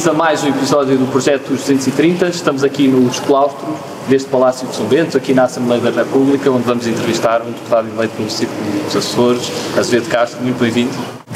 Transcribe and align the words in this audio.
Bem-vindos 0.00 0.18
a 0.18 0.24
mais 0.24 0.42
um 0.42 0.48
episódio 0.48 0.96
do 0.96 1.06
Projeto 1.12 1.50
230. 1.50 2.28
Estamos 2.28 2.64
aqui 2.64 2.88
nos 2.88 3.20
claustros 3.20 3.76
deste 4.08 4.30
Palácio 4.30 4.66
de 4.66 4.74
São 4.74 4.86
Bento, 4.86 5.14
aqui 5.14 5.34
na 5.34 5.42
Assembleia 5.42 5.78
da 5.78 5.90
República, 5.90 6.50
onde 6.50 6.62
vamos 6.62 6.86
entrevistar 6.86 7.42
um 7.42 7.50
deputado 7.50 7.86
eleito 7.86 8.16
pelo 8.16 8.30
Círculo 8.30 8.60
dos 8.86 8.96
Açores, 8.96 9.52
Azevedo 9.76 10.08
Castro. 10.08 10.40
Muito 10.40 10.58
bem-vindo. 10.58 10.90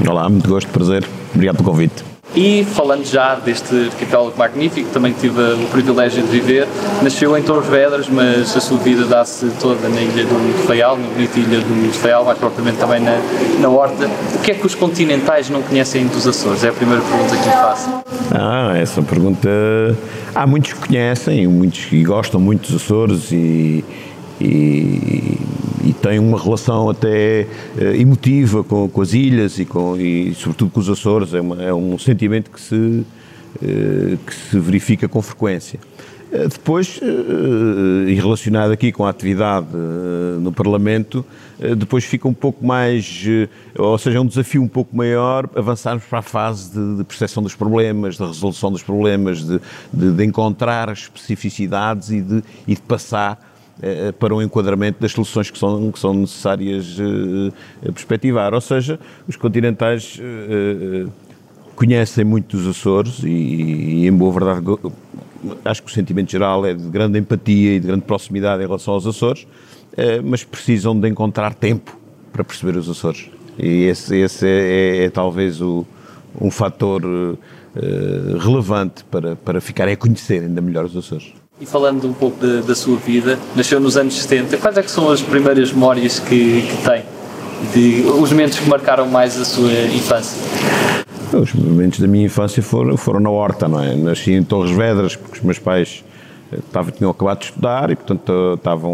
Olá, 0.09 0.27
muito 0.31 0.49
gosto, 0.49 0.71
prazer. 0.71 1.07
Obrigado 1.35 1.57
pelo 1.57 1.69
convite. 1.73 2.14
E 2.35 2.65
falando 2.65 3.05
já 3.05 3.37
deste 3.37 3.91
arquipélago 3.93 4.37
magnífico, 4.37 4.91
também 4.91 5.13
tive 5.13 5.41
o 5.41 5.69
privilégio 5.71 6.23
de 6.23 6.29
viver, 6.29 6.67
nasceu 7.01 7.37
em 7.39 7.43
Torres 7.43 7.69
Vedras, 7.69 8.09
mas 8.09 8.57
a 8.57 8.61
sua 8.61 8.79
vida 8.79 9.05
dá-se 9.05 9.47
toda 9.61 9.89
na 9.89 10.01
ilha 10.01 10.25
do 10.25 10.67
Faial, 10.67 10.97
na 10.97 11.07
bonita 11.07 11.39
ilha 11.39 11.61
do 11.61 11.93
Faial, 11.93 12.25
mais 12.25 12.39
propriamente 12.39 12.79
também 12.79 13.01
na, 13.01 13.17
na 13.61 13.69
Horta. 13.69 14.11
O 14.35 14.39
que 14.41 14.51
é 14.51 14.55
que 14.55 14.67
os 14.67 14.75
continentais 14.75 15.49
não 15.49 15.63
conhecem 15.63 16.07
dos 16.09 16.27
Açores? 16.27 16.65
É 16.65 16.71
a 16.71 16.73
primeira 16.73 17.03
pergunta 17.03 17.37
que 17.37 17.45
lhe 17.45 17.55
faço. 17.55 17.91
Ah, 18.33 18.73
essa 18.77 19.01
pergunta... 19.01 19.49
Há 20.35 20.49
muitos 20.49 20.73
que 20.73 20.89
conhecem, 20.89 21.47
muitos 21.47 21.85
que 21.85 22.03
gostam 22.03 22.41
muito 22.41 22.73
dos 22.73 22.83
Açores 22.83 23.31
e, 23.31 23.85
e 24.41 25.39
tem 26.05 26.19
uma 26.19 26.39
relação 26.39 26.91
até 26.91 27.47
uh, 27.79 27.83
emotiva 27.99 28.63
com, 28.63 28.87
com, 28.91 29.01
as 29.01 29.15
ilhas 29.15 29.59
e, 29.59 29.65
com, 29.65 29.97
e 29.97 30.35
sobretudo 30.35 30.71
com 30.71 30.81
os 30.81 30.91
Açores, 30.91 31.33
é, 31.33 31.41
uma, 31.41 31.63
é 31.63 31.73
um 31.73 31.99
sentimento 31.99 32.51
que 32.51 32.61
se, 32.61 32.75
uh, 32.75 33.07
que 34.27 34.35
se 34.35 34.59
verifica 34.59 35.09
com 35.09 35.23
frequência. 35.23 35.81
Uh, 36.31 36.47
depois, 36.47 37.01
e 38.07 38.15
relacionado 38.17 38.73
aqui 38.73 38.93
com 38.93 39.07
a 39.07 39.09
atividade 39.09 39.69
no 40.41 40.53
Parlamento, 40.53 41.25
depois 41.79 42.05
fica 42.05 42.29
um 42.29 42.35
pouco 42.35 42.67
mais, 42.67 43.25
ou 43.79 43.97
seja, 43.97 44.19
é 44.19 44.21
um 44.21 44.27
desafio 44.27 44.61
um 44.61 44.69
pouco 44.69 44.95
maior 44.95 45.49
avançarmos 45.55 46.05
para 46.05 46.19
a 46.19 46.23
fase 46.23 46.73
de, 46.73 46.97
de 46.99 47.05
percepção 47.05 47.43
dos 47.43 47.55
problemas, 47.55 48.17
de 48.17 48.25
resolução 48.25 48.71
dos 48.71 48.83
problemas, 48.83 49.43
de, 49.47 49.61
de, 49.93 50.13
de 50.13 50.25
encontrar 50.25 50.93
especificidades 50.93 52.11
e 52.11 52.21
de, 52.21 52.43
e 52.67 52.75
de 52.75 52.83
passar 52.83 53.39
eh, 53.39 53.54
para 54.19 54.35
um 54.35 54.41
enquadramento 54.41 55.01
das 55.01 55.13
soluções 55.13 55.51
que 55.51 55.59
são, 55.59 55.91
que 55.91 55.99
são 55.99 56.15
necessárias 56.15 56.97
eh, 56.99 57.91
perspectivar. 57.93 58.55
Ou 58.55 58.61
seja, 58.61 58.99
os 59.27 59.37
continentais 59.37 60.19
eh, 60.21 61.07
conhecem 61.75 62.25
muito 62.25 62.57
os 62.57 62.67
Açores 62.67 63.23
e, 63.25 63.29
e, 63.29 64.07
em 64.07 64.13
boa 64.13 64.33
verdade, 64.33 64.65
acho 65.65 65.83
que 65.83 65.91
o 65.91 65.93
sentimento 65.93 66.31
geral 66.31 66.65
é 66.65 66.73
de 66.73 66.89
grande 66.89 67.19
empatia 67.19 67.75
e 67.75 67.81
de 67.81 67.87
grande 67.89 68.03
proximidade 68.03 68.63
em 68.63 68.67
relação 68.67 68.95
aos 68.95 69.07
Açores, 69.07 69.47
mas 70.25 70.43
precisam 70.43 70.99
de 70.99 71.09
encontrar 71.09 71.55
tempo 71.55 71.97
para 72.33 72.43
perceber 72.45 72.77
os 72.77 72.89
Açores. 72.89 73.29
E 73.59 73.85
esse, 73.85 74.17
esse 74.17 74.47
é, 74.47 74.51
é, 74.51 75.05
é 75.05 75.11
talvez 75.11 75.61
o, 75.61 75.85
um 76.41 76.51
fator 76.51 77.03
relevante 78.41 79.05
para, 79.05 79.37
para 79.37 79.61
ficarem 79.61 79.95
a 79.95 79.97
conhecer 79.97 80.43
ainda 80.43 80.61
melhor 80.61 80.85
os 80.85 80.97
Açores. 80.97 81.44
E 81.61 81.65
falando 81.65 82.09
um 82.09 82.13
pouco 82.13 82.45
de, 82.45 82.63
da 82.63 82.75
sua 82.75 82.97
vida, 82.97 83.39
nasceu 83.55 83.79
nos 83.79 83.97
anos 83.97 84.21
70, 84.21 84.57
quais 84.57 84.77
é 84.77 84.83
que 84.83 84.91
são 84.91 85.09
as 85.09 85.23
primeiras 85.23 85.73
memórias 85.73 86.19
que, 86.19 86.63
que 86.63 86.77
tem? 86.85 87.05
De, 87.73 88.05
os 88.09 88.33
momentos 88.33 88.59
que 88.59 88.69
marcaram 88.69 89.07
mais 89.07 89.41
a 89.41 89.45
sua 89.45 89.71
infância? 89.71 90.37
Os 91.33 91.55
momentos 91.55 92.01
da 92.01 92.09
minha 92.09 92.27
infância 92.27 92.61
foram, 92.61 92.97
foram 92.97 93.21
na 93.21 93.31
horta, 93.31 93.69
não 93.69 93.81
é? 93.81 93.95
Nasci 93.95 94.33
em 94.33 94.43
Torres 94.43 94.73
Vedras, 94.73 95.15
porque 95.15 95.39
os 95.39 95.45
meus 95.45 95.61
pais 95.61 96.03
estavam, 96.53 96.89
eh, 96.89 96.97
tinham 96.99 97.11
acabado 97.13 97.39
de 97.39 97.45
estudar 97.45 97.89
e, 97.89 97.95
portanto, 97.95 98.55
estavam. 98.55 98.93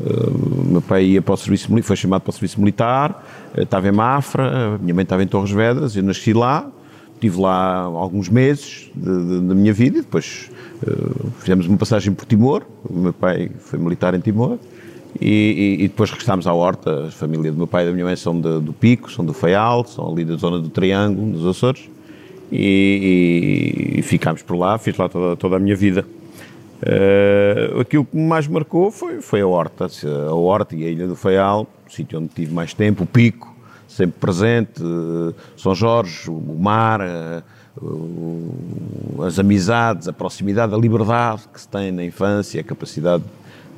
Uh, 0.00 0.64
meu 0.66 0.82
pai 0.82 1.04
ia 1.04 1.22
para 1.22 1.34
o 1.34 1.36
serviço 1.36 1.68
foi 1.84 1.94
chamado 1.94 2.22
para 2.22 2.30
o 2.30 2.32
serviço 2.32 2.58
militar, 2.58 3.24
estava 3.56 3.86
em 3.86 3.92
Mafra, 3.92 4.78
minha 4.80 4.94
mãe 4.94 5.04
estava 5.04 5.22
em 5.22 5.28
Torres 5.28 5.52
Vedras, 5.52 5.94
eu 5.94 6.02
nasci 6.02 6.32
lá, 6.32 6.66
estive 7.14 7.40
lá 7.40 7.82
alguns 7.82 8.28
meses 8.28 8.90
da 8.96 9.54
minha 9.54 9.72
vida 9.72 9.98
e 9.98 10.00
depois 10.00 10.50
fizemos 11.38 11.66
uma 11.66 11.76
passagem 11.76 12.12
por 12.12 12.24
Timor, 12.24 12.62
o 12.84 12.98
meu 12.98 13.12
pai 13.12 13.50
foi 13.60 13.78
militar 13.78 14.14
em 14.14 14.20
Timor, 14.20 14.58
e, 15.20 15.76
e, 15.78 15.84
e, 15.84 15.88
depois 15.88 16.10
regressámos 16.10 16.46
à 16.46 16.52
Horta, 16.52 17.08
a 17.08 17.10
família 17.10 17.52
do 17.52 17.58
meu 17.58 17.66
pai 17.66 17.84
e 17.84 17.86
da 17.86 17.92
minha 17.92 18.04
mãe 18.04 18.16
são 18.16 18.40
de, 18.40 18.60
do 18.60 18.72
Pico, 18.72 19.10
são 19.10 19.24
do 19.24 19.34
Faial, 19.34 19.84
são 19.84 20.10
ali 20.10 20.24
da 20.24 20.36
zona 20.36 20.58
do 20.58 20.68
Triângulo, 20.68 21.32
dos 21.32 21.46
Açores, 21.46 21.88
e, 22.50 23.94
e 23.96 24.02
ficámos 24.02 24.42
por 24.42 24.56
lá, 24.56 24.78
fiz 24.78 24.96
lá 24.96 25.08
toda, 25.08 25.36
toda 25.36 25.56
a 25.56 25.58
minha 25.58 25.76
vida. 25.76 26.04
Uh, 26.82 27.80
aquilo 27.80 28.04
que 28.04 28.16
mais 28.16 28.48
marcou 28.48 28.90
foi, 28.90 29.20
foi 29.20 29.40
a 29.40 29.46
Horta, 29.46 29.86
a 30.28 30.34
Horta 30.34 30.74
e 30.74 30.84
a 30.84 30.88
Ilha 30.88 31.06
do 31.06 31.14
Faial, 31.14 31.68
o 31.86 31.92
sítio 31.92 32.18
onde 32.18 32.28
tive 32.28 32.52
mais 32.52 32.74
tempo, 32.74 33.04
o 33.04 33.06
Pico, 33.06 33.54
sempre 33.86 34.18
presente, 34.18 34.82
São 35.56 35.74
Jorge, 35.74 36.28
o 36.28 36.56
mar, 36.58 37.00
eh, 37.00 37.42
as 39.24 39.38
amizades, 39.38 40.08
a 40.08 40.12
proximidade, 40.12 40.74
a 40.74 40.76
liberdade 40.76 41.42
que 41.52 41.60
se 41.60 41.68
tem 41.68 41.92
na 41.92 42.04
infância, 42.04 42.60
a 42.60 42.64
capacidade, 42.64 43.24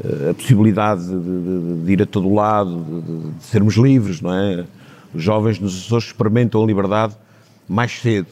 eh, 0.03 0.31
a 0.31 0.35
possibilidade 0.35 1.07
de, 1.07 1.19
de, 1.19 1.85
de 1.85 1.93
ir 1.93 2.03
a 2.03 2.07
todo 2.07 2.33
lado, 2.33 2.85
de, 2.85 3.33
de, 3.33 3.45
sermos 3.45 3.75
livres, 3.75 4.21
não 4.21 4.33
é? 4.33 4.65
Os 5.15 5.23
jovens 5.23 5.61
nos 5.61 5.77
Açores 5.77 6.07
experimentam 6.07 6.63
a 6.63 6.67
liberdade 6.67 7.15
mais 7.69 7.93
cedo, 7.93 8.29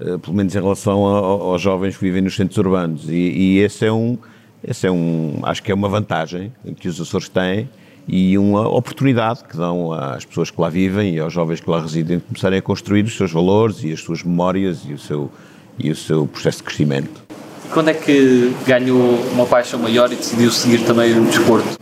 eh, 0.00 0.18
pelo 0.18 0.34
menos 0.34 0.54
em 0.54 0.60
relação 0.60 1.04
aos 1.04 1.60
jovens 1.60 1.96
que 1.96 2.04
vivem 2.04 2.22
nos 2.22 2.34
centros 2.36 2.58
urbanos, 2.58 3.08
e, 3.08 3.12
e 3.12 3.58
esse 3.58 3.86
é 3.86 3.92
um, 3.92 4.18
esse 4.62 4.86
é 4.86 4.90
um, 4.90 5.40
acho 5.42 5.62
que 5.62 5.70
é 5.70 5.74
uma 5.74 5.88
vantagem 5.88 6.52
que 6.76 6.88
os 6.88 7.00
Açores 7.00 7.28
têm, 7.28 7.68
e 8.08 8.38
uma 8.38 8.66
oportunidade 8.66 9.44
que 9.44 9.54
dão 9.54 9.92
às 9.92 10.24
pessoas 10.24 10.50
que 10.50 10.58
lá 10.58 10.70
vivem 10.70 11.14
e 11.14 11.20
aos 11.20 11.30
jovens 11.30 11.60
que 11.60 11.68
lá 11.68 11.82
residem 11.82 12.16
de 12.16 12.24
começarem 12.24 12.58
a 12.58 12.62
construir 12.62 13.04
os 13.04 13.14
seus 13.14 13.30
valores 13.30 13.84
e 13.84 13.92
as 13.92 14.00
suas 14.00 14.22
memórias 14.22 14.82
e 14.88 14.94
o 14.94 14.98
seu, 14.98 15.30
e 15.78 15.90
o 15.90 15.96
seu 15.96 16.26
processo 16.26 16.58
de 16.58 16.64
crescimento. 16.64 17.22
E 17.66 17.68
quando 17.70 17.88
é 17.88 17.94
que 17.94 18.52
ganhou 18.66 19.14
uma 19.32 19.46
paixão 19.46 19.78
maior 19.78 20.12
e 20.12 20.16
decidiu 20.16 20.50
seguir 20.50 20.84
também 20.84 21.18
o 21.18 21.24
desporto? 21.24 21.78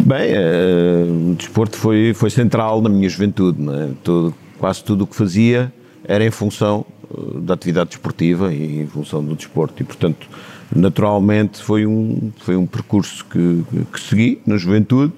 Bem, 0.00 0.32
uh, 0.32 1.32
o 1.32 1.34
desporto 1.34 1.76
foi, 1.76 2.12
foi 2.14 2.30
central 2.30 2.80
na 2.80 2.88
minha 2.88 3.08
juventude. 3.08 3.58
É? 3.68 3.90
Todo, 4.02 4.34
quase 4.58 4.82
tudo 4.82 5.04
o 5.04 5.06
que 5.06 5.14
fazia 5.14 5.72
era 6.04 6.24
em 6.24 6.30
função 6.30 6.86
uh, 7.10 7.40
da 7.40 7.54
atividade 7.54 7.90
desportiva 7.90 8.52
e 8.52 8.82
em 8.82 8.86
função 8.86 9.22
do 9.22 9.34
desporto. 9.34 9.82
E, 9.82 9.84
portanto, 9.84 10.26
naturalmente 10.74 11.62
foi 11.62 11.86
um, 11.86 12.30
foi 12.38 12.56
um 12.56 12.66
percurso 12.66 13.24
que, 13.26 13.64
que 13.92 14.00
segui 14.00 14.40
na 14.46 14.56
juventude, 14.56 15.12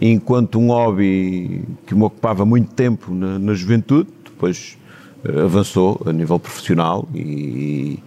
enquanto 0.00 0.58
um 0.58 0.68
hobby 0.68 1.62
que 1.86 1.94
me 1.94 2.04
ocupava 2.04 2.44
muito 2.44 2.72
tempo 2.72 3.12
na, 3.12 3.38
na 3.38 3.54
juventude, 3.54 4.08
depois 4.24 4.76
avançou 5.24 6.00
a 6.06 6.12
nível 6.12 6.38
profissional 6.38 7.08
e, 7.14 7.98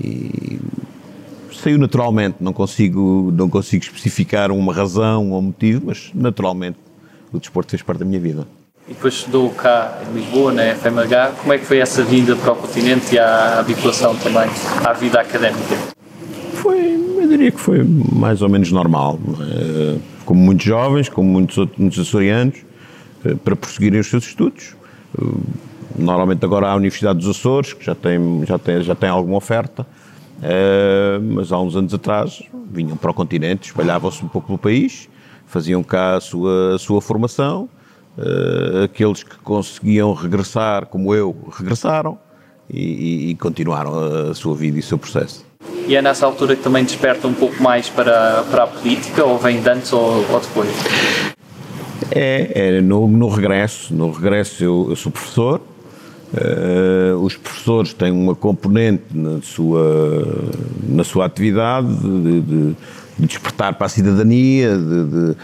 e, 0.00 0.58
saiu 1.52 1.78
naturalmente, 1.78 2.36
não 2.40 2.52
consigo, 2.52 3.32
não 3.34 3.48
consigo 3.48 3.84
especificar 3.84 4.50
uma 4.50 4.72
razão 4.72 5.30
ou 5.30 5.38
um 5.38 5.42
motivo, 5.42 5.86
mas 5.86 6.10
naturalmente 6.14 6.78
o 7.32 7.38
desporto 7.38 7.70
fez 7.70 7.82
parte 7.82 7.98
da 8.00 8.04
minha 8.04 8.20
vida. 8.20 8.46
E 8.88 8.94
depois 8.94 9.14
estudou 9.14 9.48
cá 9.50 10.02
em 10.10 10.14
Lisboa, 10.14 10.52
na 10.52 10.74
FMH. 10.74 11.34
Como 11.40 11.52
é 11.52 11.58
que 11.58 11.64
foi 11.64 11.78
essa 11.78 12.02
vinda 12.02 12.34
para 12.34 12.52
o 12.52 12.56
continente 12.56 13.14
e 13.14 13.18
à 13.18 13.60
habituação 13.60 14.16
também 14.16 14.50
à 14.84 14.92
vida 14.92 15.20
académica? 15.20 15.76
Foi, 16.54 16.94
eu 17.20 17.28
diria 17.28 17.52
que 17.52 17.60
foi 17.60 17.84
mais 17.84 18.42
ou 18.42 18.48
menos 18.48 18.72
normal. 18.72 19.20
É? 19.40 19.98
Como 20.24 20.40
muitos 20.40 20.66
jovens, 20.66 21.08
como 21.08 21.28
muitos 21.28 21.58
outros 21.58 21.78
muitos 21.78 21.98
açorianos, 22.00 22.56
é, 23.24 23.34
para 23.34 23.54
prosseguirem 23.54 24.00
os 24.00 24.08
seus 24.08 24.26
estudos. 24.26 24.74
Normalmente 25.96 26.44
agora 26.44 26.68
há 26.68 26.72
a 26.72 26.76
Universidade 26.76 27.18
dos 27.18 27.28
Açores, 27.28 27.72
que 27.72 27.84
já 27.84 27.94
tem, 27.94 28.44
já 28.46 28.58
tem, 28.58 28.82
já 28.82 28.94
tem 28.94 29.08
alguma 29.08 29.36
oferta, 29.36 29.86
mas 31.22 31.52
há 31.52 31.60
uns 31.60 31.76
anos 31.76 31.92
atrás 31.92 32.42
vinham 32.70 32.96
para 32.96 33.10
o 33.10 33.14
continente, 33.14 33.68
espalhavam-se 33.68 34.24
um 34.24 34.28
pouco 34.28 34.46
pelo 34.46 34.58
país, 34.58 35.08
faziam 35.46 35.82
cá 35.82 36.16
a 36.16 36.20
sua, 36.20 36.74
a 36.74 36.78
sua 36.78 37.00
formação, 37.00 37.68
aqueles 38.84 39.22
que 39.22 39.36
conseguiam 39.38 40.12
regressar, 40.14 40.86
como 40.86 41.14
eu, 41.14 41.36
regressaram 41.52 42.18
e, 42.70 43.30
e 43.30 43.34
continuaram 43.36 44.30
a 44.30 44.34
sua 44.34 44.54
vida 44.54 44.76
e 44.78 44.80
o 44.80 44.82
seu 44.82 44.98
processo. 44.98 45.44
E 45.86 45.96
é 45.96 46.02
nessa 46.02 46.26
altura 46.26 46.56
que 46.56 46.62
também 46.62 46.84
desperta 46.84 47.26
um 47.26 47.34
pouco 47.34 47.62
mais 47.62 47.88
para, 47.88 48.44
para 48.50 48.64
a 48.64 48.66
política, 48.66 49.24
ou 49.24 49.38
vem 49.38 49.60
de 49.60 49.68
antes 49.68 49.92
ou, 49.92 50.24
ou 50.30 50.40
depois? 50.40 50.70
É, 52.10 52.76
é 52.76 52.80
no, 52.80 53.08
no, 53.08 53.28
regresso. 53.28 53.94
No 53.94 54.10
regresso 54.10 54.62
eu, 54.62 54.86
eu 54.90 54.96
sou 54.96 55.10
professor. 55.10 55.60
Uh, 56.32 57.14
os 57.18 57.36
professores 57.36 57.92
têm 57.92 58.10
uma 58.10 58.34
componente 58.34 59.04
na 59.12 59.42
sua, 59.42 60.50
na 60.88 61.04
sua 61.04 61.26
atividade 61.26 61.94
de, 61.94 62.40
de, 62.40 62.76
de 63.18 63.26
despertar 63.26 63.74
para 63.74 63.84
a 63.86 63.90
cidadania, 63.90 64.78
de, 64.78 65.36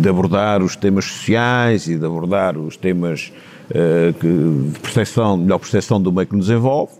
de, 0.00 0.08
abordar 0.08 0.64
os 0.64 0.74
temas 0.74 1.04
sociais 1.04 1.86
e 1.86 1.96
de 1.96 2.04
abordar 2.04 2.58
os 2.58 2.76
temas 2.76 3.32
uh, 3.70 4.12
que, 4.14 4.26
de 4.72 4.80
percepção, 4.80 5.36
melhor 5.36 5.60
percepção 5.60 6.02
do 6.02 6.10
meio 6.10 6.26
que 6.26 6.34
nos 6.34 6.50
envolve. 6.50 6.92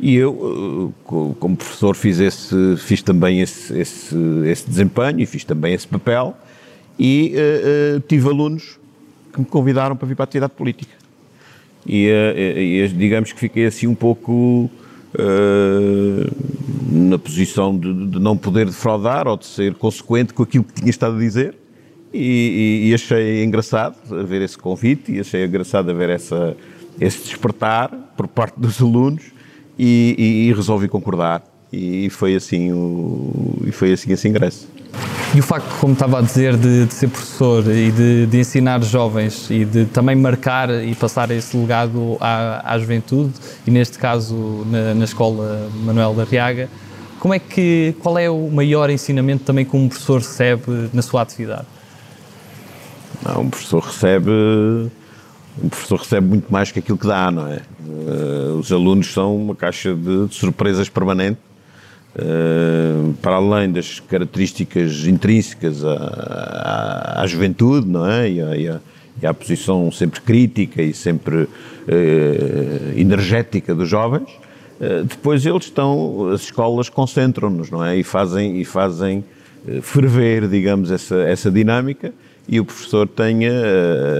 E 0.00 0.16
eu, 0.16 0.92
eh, 1.06 1.34
como 1.38 1.56
professor, 1.56 1.94
fiz, 1.94 2.18
esse, 2.18 2.76
fiz 2.78 3.00
também 3.00 3.40
esse, 3.40 3.78
esse, 3.78 4.16
esse 4.44 4.68
desempenho 4.68 5.20
e 5.20 5.26
fiz 5.26 5.44
também 5.44 5.72
esse 5.72 5.86
papel 5.86 6.36
e 6.98 7.32
uh, 7.36 7.96
uh, 7.96 8.00
tive 8.00 8.28
alunos 8.28 8.78
que 9.32 9.38
me 9.38 9.46
convidaram 9.46 9.94
para 9.94 10.08
vir 10.08 10.16
para 10.16 10.24
a 10.24 10.26
atividade 10.26 10.52
política. 10.54 11.03
E, 11.86 12.08
e, 12.08 12.88
digamos 12.88 13.32
que 13.32 13.38
fiquei 13.38 13.66
assim 13.66 13.86
um 13.86 13.94
pouco 13.94 14.70
uh, 15.14 16.34
na 16.90 17.18
posição 17.18 17.76
de, 17.76 18.06
de, 18.06 18.18
não 18.18 18.36
poder 18.36 18.66
defraudar 18.66 19.28
ou 19.28 19.36
de 19.36 19.46
ser 19.46 19.74
consequente 19.74 20.32
com 20.32 20.42
aquilo 20.42 20.64
que 20.64 20.74
tinha 20.74 20.90
estado 20.90 21.16
a 21.16 21.18
dizer 21.18 21.54
e, 22.12 22.88
e 22.88 22.94
achei 22.94 23.44
engraçado 23.44 23.96
ver 24.26 24.42
esse 24.42 24.56
convite 24.56 25.12
e 25.12 25.20
achei 25.20 25.44
engraçado 25.44 25.94
ver 25.94 26.10
essa, 26.10 26.56
esse 27.00 27.24
despertar 27.24 27.90
por 28.16 28.28
parte 28.28 28.58
dos 28.58 28.80
alunos 28.80 29.24
e, 29.78 30.52
resolvi 30.54 30.88
concordar 30.88 31.42
e 31.72 32.08
foi 32.10 32.36
assim 32.36 32.72
o, 32.72 33.62
e 33.66 33.72
foi 33.72 33.92
assim 33.92 34.12
esse 34.12 34.28
ingresso. 34.28 34.68
E 35.34 35.40
o 35.40 35.42
facto, 35.42 35.66
como 35.80 35.94
estava 35.94 36.20
a 36.20 36.22
dizer, 36.22 36.56
de, 36.56 36.86
de 36.86 36.94
ser 36.94 37.08
professor 37.08 37.66
e 37.66 37.90
de, 37.90 38.26
de, 38.26 38.38
ensinar 38.38 38.80
jovens 38.84 39.50
e 39.50 39.64
de 39.64 39.84
também 39.86 40.14
marcar 40.14 40.70
e 40.70 40.94
passar 40.94 41.28
esse 41.32 41.56
legado 41.56 42.16
à, 42.20 42.72
à 42.72 42.78
juventude, 42.78 43.32
e 43.66 43.70
neste 43.70 43.98
caso 43.98 44.64
na, 44.70 44.94
na 44.94 45.04
Escola 45.04 45.68
Manuel 45.84 46.14
da 46.14 46.22
Riaga, 46.22 46.68
como 47.18 47.34
é 47.34 47.40
que, 47.40 47.96
qual 48.00 48.16
é 48.16 48.30
o 48.30 48.48
maior 48.48 48.88
ensinamento 48.90 49.42
também 49.42 49.64
que 49.64 49.76
um 49.76 49.88
professor 49.88 50.18
recebe 50.18 50.88
na 50.92 51.02
sua 51.02 51.22
atividade? 51.22 51.66
Não, 53.26 53.40
um 53.40 53.50
professor 53.50 53.82
recebe 53.82 54.30
um 55.60 55.68
professor 55.68 55.98
recebe 55.98 56.28
muito 56.28 56.52
mais 56.52 56.70
que 56.70 56.78
aquilo 56.78 56.98
que 56.98 57.06
dá, 57.06 57.30
não 57.32 57.48
é? 57.48 57.60
Uh, 57.84 58.58
os 58.58 58.70
alunos 58.70 59.12
são 59.12 59.36
uma 59.36 59.54
caixa 59.54 59.94
de, 59.94 60.28
de 60.28 60.34
surpresas 60.34 60.88
permanente 60.88 61.38
eh, 62.16 63.12
para 63.20 63.36
além 63.36 63.72
das 63.72 63.98
características 63.98 65.04
intrínsecas 65.04 65.84
à, 65.84 65.94
à, 65.94 67.22
à 67.22 67.26
juventude, 67.26 67.88
não 67.88 68.08
é? 68.08 68.30
E 68.30 68.40
à, 68.40 68.56
e, 68.56 68.68
à, 68.68 68.80
e 69.20 69.26
à, 69.26 69.34
posição 69.34 69.90
sempre 69.90 70.20
crítica 70.20 70.80
e 70.80 70.94
sempre 70.94 71.34
uh, 71.34 71.48
energética 72.96 73.74
dos 73.74 73.88
jovens, 73.88 74.30
uh, 74.80 75.02
depois 75.02 75.44
eles 75.44 75.64
estão, 75.64 76.28
as 76.28 76.42
escolas 76.42 76.88
concentram-nos, 76.88 77.68
não 77.68 77.84
é? 77.84 77.96
E 77.96 78.04
fazem, 78.04 78.60
e 78.60 78.64
fazem 78.64 79.24
ferver, 79.82 80.46
digamos, 80.46 80.92
essa, 80.92 81.16
essa 81.16 81.50
dinâmica 81.50 82.12
e 82.46 82.60
o 82.60 82.64
professor 82.64 83.08
tenha 83.08 83.50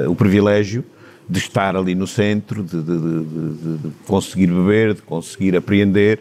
o 0.08 0.16
privilégio 0.16 0.82
de 1.28 1.38
estar 1.38 1.76
ali 1.76 1.94
no 1.94 2.06
centro, 2.06 2.62
de, 2.62 2.82
de, 2.82 2.98
de, 2.98 3.76
de 3.76 3.90
conseguir 4.06 4.46
beber, 4.46 4.94
de 4.94 5.02
conseguir 5.02 5.54
apreender 5.54 6.18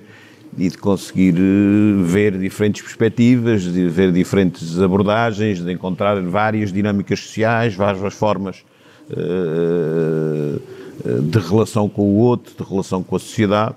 e 0.57 0.69
de 0.69 0.77
conseguir 0.77 1.35
eh, 1.35 2.03
ver 2.03 2.37
diferentes 2.37 2.81
perspectivas, 2.81 3.63
de 3.63 3.87
ver 3.87 4.11
diferentes 4.11 4.79
abordagens, 4.79 5.63
de 5.63 5.71
encontrar 5.71 6.21
várias 6.21 6.71
dinâmicas 6.71 7.19
sociais, 7.19 7.75
várias 7.75 8.13
formas 8.13 8.63
uh, 9.09 10.61
de 11.21 11.39
relação 11.39 11.89
com 11.89 12.03
o 12.03 12.15
outro, 12.15 12.53
de 12.55 12.69
relação 12.69 13.03
com 13.03 13.15
a 13.15 13.19
sociedade. 13.19 13.75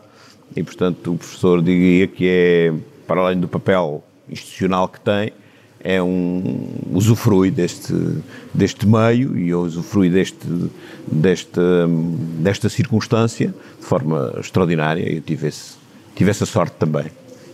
E, 0.55 0.63
portanto, 0.63 1.13
o 1.13 1.17
professor 1.17 1.63
diria 1.63 2.07
que 2.07 2.29
é, 2.29 2.75
para 3.07 3.21
além 3.21 3.41
do 3.41 3.49
papel 3.49 4.05
institucional 4.29 4.89
que 4.89 5.01
tem, 5.01 5.33
é 5.81 6.03
um 6.03 6.69
usufrui 6.93 7.51
deste, 7.51 7.93
deste 8.53 8.87
meio 8.87 9.39
e 9.39 9.55
usufrui 9.55 10.11
deste, 10.11 10.47
desta, 11.07 11.87
desta 12.41 12.69
circunstância 12.69 13.55
de 13.79 13.87
forma 13.87 14.35
extraordinária. 14.41 15.09
Eu 15.09 15.21
tive 15.21 15.47
esse, 15.47 15.77
tive 16.17 16.31
essa 16.31 16.45
sorte 16.45 16.75
também. 16.77 17.05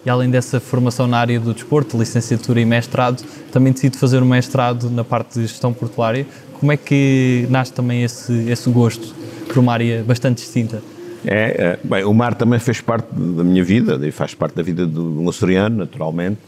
E 0.04 0.10
além 0.10 0.30
dessa 0.30 0.58
formação 0.58 1.06
na 1.06 1.18
área 1.18 1.38
do 1.38 1.52
desporto, 1.52 1.98
licenciatura 1.98 2.60
e 2.60 2.64
mestrado, 2.64 3.22
também 3.52 3.72
decidi 3.72 3.98
fazer 3.98 4.22
um 4.22 4.26
mestrado 4.26 4.90
na 4.90 5.04
parte 5.04 5.34
de 5.34 5.46
gestão 5.46 5.72
portuária. 5.72 6.26
Como 6.54 6.72
é 6.72 6.76
que 6.76 7.46
nasce 7.50 7.72
também 7.72 8.02
esse, 8.02 8.32
esse 8.48 8.70
gosto 8.70 9.14
por 9.46 9.58
uma 9.58 9.72
área 9.72 10.02
bastante 10.02 10.38
distinta? 10.38 10.82
É, 11.24 11.78
é, 11.78 11.78
bem, 11.84 12.04
o 12.04 12.12
mar 12.12 12.34
também 12.34 12.58
fez 12.58 12.80
parte 12.80 13.14
da 13.14 13.44
minha 13.44 13.62
vida, 13.62 14.00
e 14.06 14.10
faz 14.10 14.34
parte 14.34 14.54
da 14.56 14.62
vida 14.62 14.86
de 14.86 14.98
um 14.98 15.28
açoriano, 15.28 15.76
naturalmente. 15.76 16.38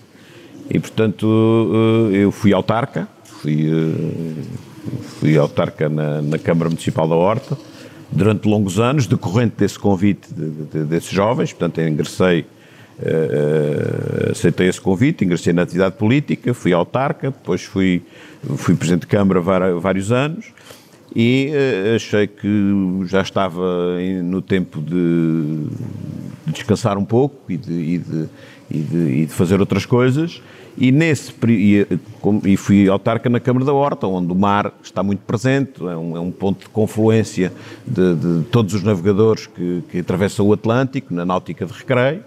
E, 0.68 0.80
portanto, 0.80 2.10
eh, 2.12 2.24
eu 2.24 2.32
fui 2.32 2.52
autarca, 2.52 3.06
fui, 3.24 3.70
eh, 3.70 4.42
fui 5.20 5.36
autarca 5.36 5.88
na, 5.88 6.22
na 6.22 6.38
Câmara 6.38 6.70
Municipal 6.70 7.06
da 7.06 7.14
Horta, 7.14 7.56
durante 8.14 8.48
longos 8.48 8.78
anos, 8.78 9.06
decorrente 9.06 9.54
desse 9.58 9.78
convite 9.78 10.32
de, 10.32 10.50
de, 10.50 10.84
desses 10.84 11.10
jovens, 11.10 11.52
portanto, 11.52 11.80
ingressei, 11.80 12.46
uh, 13.00 14.30
aceitei 14.30 14.68
esse 14.68 14.80
convite, 14.80 15.24
ingressei 15.24 15.52
na 15.52 15.62
atividade 15.62 15.96
política, 15.96 16.54
fui 16.54 16.72
autarca, 16.72 17.30
depois 17.30 17.62
fui, 17.64 18.02
fui 18.56 18.74
Presidente 18.76 19.02
de 19.02 19.08
Câmara 19.08 19.40
vários 19.40 20.12
anos 20.12 20.46
e 21.14 21.50
uh, 21.52 21.96
achei 21.96 22.26
que 22.28 22.48
já 23.06 23.20
estava 23.20 23.98
no 24.22 24.40
tempo 24.40 24.80
de, 24.80 25.66
de 26.46 26.52
descansar 26.52 26.96
um 26.96 27.04
pouco 27.04 27.50
e 27.50 27.56
de, 27.56 27.72
e 27.72 27.98
de, 27.98 28.28
e 28.70 29.26
de 29.26 29.32
fazer 29.32 29.60
outras 29.60 29.84
coisas 29.84 30.40
e, 30.76 30.90
nesse, 30.90 31.32
e, 31.48 31.86
e, 32.44 32.56
fui 32.56 32.88
autarca 32.88 33.30
na 33.30 33.38
Câmara 33.38 33.64
da 33.64 33.72
Horta, 33.72 34.06
onde 34.08 34.32
o 34.32 34.34
mar 34.34 34.72
está 34.82 35.02
muito 35.04 35.20
presente, 35.20 35.80
é 35.80 35.96
um, 35.96 36.16
é 36.16 36.20
um 36.20 36.32
ponto 36.32 36.62
de 36.64 36.68
confluência 36.68 37.52
de, 37.86 38.14
de, 38.14 38.44
todos 38.46 38.74
os 38.74 38.82
navegadores 38.82 39.46
que, 39.46 39.84
que 39.88 39.98
atravessam 40.00 40.46
o 40.46 40.52
Atlântico, 40.52 41.14
na 41.14 41.24
náutica 41.24 41.64
de 41.64 41.72
recreio. 41.72 42.22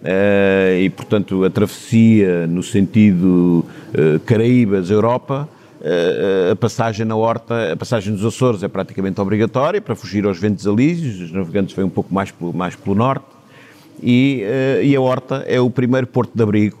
Uh, 0.00 0.80
e, 0.80 0.88
portanto, 0.88 1.44
a 1.44 1.50
travessia 1.50 2.46
no 2.46 2.62
sentido 2.62 3.66
uh, 3.92 4.18
Caraíbas-Europa, 4.24 5.46
uh, 5.78 6.52
a 6.52 6.56
passagem 6.56 7.04
na 7.04 7.14
Horta, 7.14 7.74
a 7.74 7.76
passagem 7.76 8.14
dos 8.14 8.24
Açores 8.24 8.62
é 8.62 8.68
praticamente 8.68 9.20
obrigatória 9.20 9.78
para 9.78 9.94
fugir 9.94 10.24
aos 10.24 10.38
ventos 10.38 10.66
alísios, 10.66 11.20
os 11.20 11.32
navegantes 11.32 11.76
vêm 11.76 11.84
um 11.84 11.90
pouco 11.90 12.14
mais 12.14 12.30
pelo, 12.30 12.54
mais 12.54 12.74
pelo 12.74 12.96
norte, 12.96 13.26
e, 14.02 14.42
e 14.82 14.96
a 14.96 15.00
Horta 15.02 15.44
é 15.46 15.60
o 15.60 15.68
primeiro 15.68 16.06
porto 16.06 16.30
de 16.34 16.42
abrigo 16.42 16.79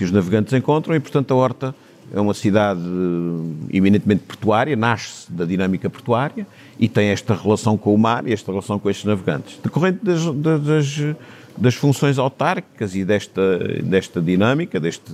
que 0.00 0.04
os 0.04 0.10
navegantes 0.10 0.54
encontram 0.54 0.96
e, 0.96 1.00
portanto, 1.00 1.30
a 1.30 1.36
Horta 1.36 1.74
é 2.10 2.18
uma 2.18 2.32
cidade 2.32 2.80
eh, 2.80 3.76
eminentemente 3.76 4.22
portuária, 4.22 4.74
nasce 4.74 5.30
da 5.30 5.44
dinâmica 5.44 5.90
portuária 5.90 6.46
e 6.78 6.88
tem 6.88 7.08
esta 7.08 7.34
relação 7.34 7.76
com 7.76 7.94
o 7.94 7.98
mar 7.98 8.26
e 8.26 8.32
esta 8.32 8.50
relação 8.50 8.78
com 8.78 8.88
estes 8.88 9.04
navegantes. 9.04 9.58
Decorrente 9.62 9.98
das, 10.02 10.24
das, 10.24 11.16
das 11.54 11.74
funções 11.74 12.18
autárquicas 12.18 12.94
e 12.94 13.04
desta, 13.04 13.58
desta 13.82 14.22
dinâmica, 14.22 14.80
deste, 14.80 15.12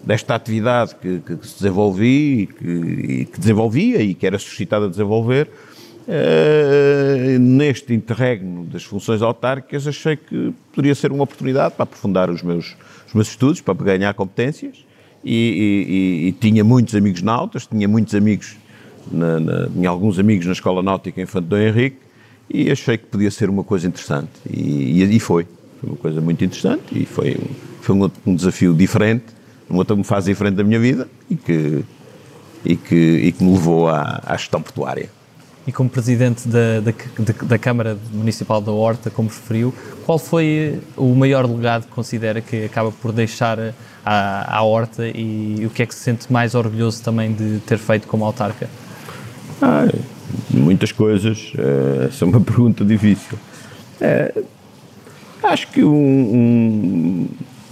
desta 0.00 0.36
atividade 0.36 0.94
que, 0.94 1.18
que 1.18 1.44
se 1.44 1.54
desenvolvia 1.56 2.42
e 2.42 2.46
que, 2.46 3.24
que, 3.32 3.40
desenvolvia 3.40 4.00
e 4.00 4.14
que 4.14 4.24
era 4.24 4.38
suscitada 4.38 4.86
a 4.86 4.88
desenvolver, 4.88 5.50
uh, 6.06 7.38
neste 7.40 7.92
interregno 7.92 8.64
das 8.64 8.84
funções 8.84 9.22
autárquicas 9.22 9.88
achei 9.88 10.14
que 10.14 10.54
poderia 10.72 10.94
ser 10.94 11.10
uma 11.10 11.24
oportunidade 11.24 11.74
para 11.74 11.82
aprofundar 11.82 12.30
os 12.30 12.44
meus 12.44 12.76
os 13.10 13.14
meus 13.14 13.28
estudos 13.28 13.60
para 13.60 13.74
ganhar 13.74 14.14
competências 14.14 14.84
e, 15.24 15.34
e, 16.24 16.28
e 16.28 16.32
tinha 16.32 16.62
muitos 16.64 16.94
amigos 16.94 17.22
nautas, 17.22 17.66
tinha 17.66 17.88
muitos 17.88 18.14
amigos, 18.14 18.56
na, 19.10 19.40
na, 19.40 19.68
tinha 19.68 19.88
alguns 19.88 20.18
amigos 20.18 20.46
na 20.46 20.52
Escola 20.52 20.82
Náutica 20.82 21.20
Infante 21.20 21.46
Dom 21.46 21.58
Henrique 21.58 21.98
e 22.48 22.70
achei 22.70 22.96
que 22.96 23.06
podia 23.06 23.30
ser 23.30 23.50
uma 23.50 23.64
coisa 23.64 23.86
interessante 23.86 24.30
e, 24.48 25.02
e 25.02 25.20
foi. 25.20 25.46
Foi 25.80 25.88
uma 25.88 25.96
coisa 25.96 26.20
muito 26.20 26.44
interessante 26.44 26.82
e 26.92 27.06
foi, 27.06 27.38
foi 27.80 27.96
um, 27.96 28.10
um 28.26 28.34
desafio 28.34 28.74
diferente, 28.74 29.24
uma 29.68 29.78
outra 29.78 29.96
fase 30.04 30.30
diferente 30.30 30.56
da 30.56 30.62
minha 30.62 30.78
vida 30.78 31.08
e 31.30 31.34
que, 31.34 31.84
e 32.62 32.76
que, 32.76 32.94
e 32.94 33.32
que 33.32 33.42
me 33.42 33.52
levou 33.52 33.88
à, 33.88 34.22
à 34.26 34.36
gestão 34.36 34.60
portuária 34.60 35.08
e 35.70 35.72
como 35.72 35.88
presidente 35.88 36.48
da, 36.48 36.80
da, 36.80 36.92
da, 37.46 37.56
Câmara 37.56 37.96
Municipal 38.12 38.60
da 38.60 38.72
Horta, 38.72 39.08
como 39.08 39.28
referiu, 39.28 39.72
qual 40.04 40.18
foi 40.18 40.80
o 40.96 41.14
maior 41.14 41.48
legado 41.48 41.86
que 41.86 41.92
considera 41.92 42.40
que 42.40 42.64
acaba 42.64 42.90
por 42.90 43.12
deixar 43.12 43.72
à, 44.04 44.56
à 44.56 44.62
Horta 44.64 45.06
e 45.06 45.64
o 45.64 45.70
que 45.70 45.84
é 45.84 45.86
que 45.86 45.94
se 45.94 46.00
sente 46.00 46.32
mais 46.32 46.56
orgulhoso 46.56 47.04
também 47.04 47.32
de 47.32 47.60
ter 47.60 47.78
feito 47.78 48.08
como 48.08 48.24
autarca? 48.24 48.68
Muitas 50.50 50.90
coisas. 50.90 51.52
Eh, 51.56 52.08
essa 52.08 52.24
é 52.24 52.28
uma 52.28 52.40
pergunta 52.42 52.84
difícil. 52.84 53.38
É, 54.00 54.34
acho 55.44 55.68
que 55.68 55.84
um, 55.84 55.94
um 55.94 57.28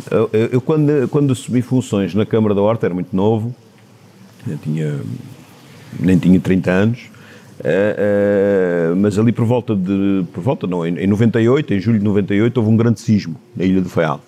eu, 0.09 0.31
eu, 0.53 0.61
quando, 0.61 1.09
quando 1.09 1.33
assumi 1.33 1.63
funções 1.63 2.15
na 2.15 2.25
Câmara 2.25 2.55
da 2.55 2.63
Horta 2.63 2.87
era 2.87 2.95
muito 2.95 3.15
novo, 3.15 3.53
tinha, 4.63 5.01
nem 5.99 6.17
tinha 6.17 6.39
30 6.39 6.71
anos, 6.71 7.18
Uh, 7.59 8.93
uh, 8.93 8.97
mas 8.97 9.19
ali 9.19 9.33
por 9.33 9.45
volta 9.45 9.75
de. 9.75 10.25
Por 10.33 10.43
volta, 10.43 10.67
não, 10.67 10.87
em, 10.87 10.97
em 10.99 11.07
98, 11.07 11.75
em 11.75 11.81
julho 11.81 11.99
de 11.99 12.05
98, 12.05 12.57
houve 12.57 12.71
um 12.71 12.77
grande 12.77 13.01
sismo 13.01 13.37
na 13.57 13.65
Ilha 13.65 13.81
do 13.81 13.89
Faial. 13.89 14.21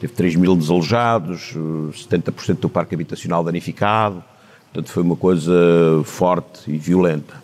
Teve 0.00 0.12
3 0.12 0.36
mil 0.36 0.54
desalojados, 0.54 1.54
70% 1.56 2.60
do 2.60 2.68
parque 2.68 2.94
habitacional 2.94 3.42
danificado, 3.42 4.22
portanto 4.72 4.92
foi 4.92 5.02
uma 5.02 5.16
coisa 5.16 5.52
forte 6.04 6.70
e 6.70 6.78
violenta. 6.78 7.34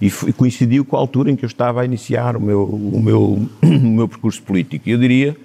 E, 0.00 0.10
foi, 0.10 0.32
coincidiu 0.32 0.84
com 0.84 0.96
a 0.96 0.98
altura 0.98 1.30
em 1.30 1.36
que 1.36 1.44
eu 1.44 1.46
estava 1.46 1.80
a 1.80 1.84
iniciar 1.84 2.36
o 2.36 2.40
meu, 2.40 2.64
o 2.64 3.00
meu, 3.00 3.48
o 3.62 3.88
meu 3.88 4.08
percurso 4.08 4.42
político. 4.42 4.88
E 4.88 4.92
eu 4.92 4.98
diria 4.98 5.36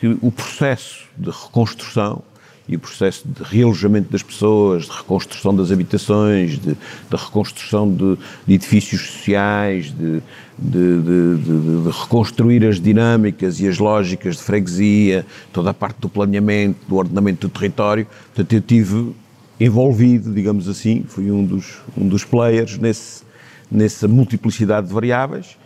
que 0.00 0.16
o 0.22 0.32
processo 0.32 1.04
de 1.16 1.30
reconstrução 1.30 2.22
e 2.68 2.76
o 2.76 2.78
processo 2.78 3.26
de 3.26 3.42
realojamento 3.42 4.12
das 4.12 4.22
pessoas, 4.22 4.84
de 4.84 4.90
reconstrução 4.90 5.56
das 5.56 5.72
habitações, 5.72 6.58
de, 6.58 6.74
de 6.74 7.16
reconstrução 7.16 7.90
de, 7.90 8.18
de, 8.46 8.54
edifícios 8.54 9.00
sociais, 9.00 9.86
de, 9.86 10.20
de, 10.58 11.90
reconstruir 11.90 12.66
as 12.66 12.78
dinâmicas 12.78 13.58
e 13.58 13.66
as 13.66 13.78
lógicas 13.78 14.36
de 14.36 14.42
freguesia, 14.42 15.24
toda 15.52 15.70
a 15.70 15.74
parte 15.74 15.98
do 16.00 16.08
planeamento, 16.08 16.78
do 16.86 16.96
ordenamento 16.96 17.48
do 17.48 17.52
território. 17.52 18.06
Portanto, 18.34 18.52
eu 18.52 18.60
tive 18.60 19.14
envolvido, 19.58 20.32
digamos 20.32 20.68
assim, 20.68 21.04
fui 21.08 21.30
um 21.30 21.44
dos, 21.44 21.78
um 21.96 22.06
dos 22.06 22.22
players 22.22 22.76
nesse, 22.76 23.22
nessa 23.70 24.06
multiplicidade 24.06 24.88
de 24.88 24.92
variáveis 24.92 25.56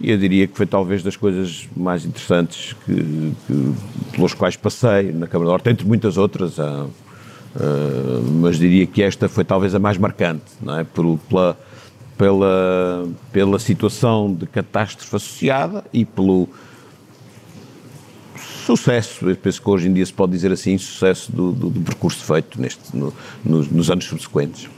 e 0.00 0.10
eu 0.10 0.18
diria 0.18 0.46
que 0.46 0.56
foi 0.56 0.66
talvez 0.66 1.02
das 1.02 1.16
coisas 1.16 1.68
mais 1.76 2.04
interessantes 2.04 2.74
que, 2.84 3.32
que 3.46 3.74
pelos 4.12 4.32
quais 4.32 4.56
passei 4.56 5.12
na 5.12 5.26
Câmara 5.26 5.50
Norte, 5.50 5.68
entre 5.68 5.86
muitas 5.86 6.16
outras, 6.16 6.56
mas 8.40 8.58
diria 8.58 8.86
que 8.86 9.02
esta 9.02 9.28
foi 9.28 9.44
talvez 9.44 9.74
a 9.74 9.78
mais 9.78 9.98
marcante, 9.98 10.44
não 10.62 10.78
é? 10.78 10.84
Por, 10.84 11.18
pela, 11.28 11.58
pela, 12.16 13.08
pela 13.32 13.58
situação 13.58 14.32
de 14.32 14.46
catástrofe 14.46 15.16
associada 15.16 15.84
e 15.92 16.04
pelo 16.04 16.48
sucesso, 18.64 19.28
eu 19.28 19.36
penso 19.36 19.62
que 19.62 19.70
hoje 19.70 19.88
em 19.88 19.92
dia 19.92 20.04
se 20.04 20.12
pode 20.12 20.30
dizer 20.32 20.52
assim, 20.52 20.76
sucesso 20.76 21.32
do, 21.32 21.52
do, 21.52 21.70
do 21.70 21.80
percurso 21.80 22.22
feito 22.22 22.60
neste, 22.60 22.94
no, 22.94 23.12
nos, 23.44 23.68
nos 23.70 23.90
anos 23.90 24.04
subsequentes. 24.04 24.68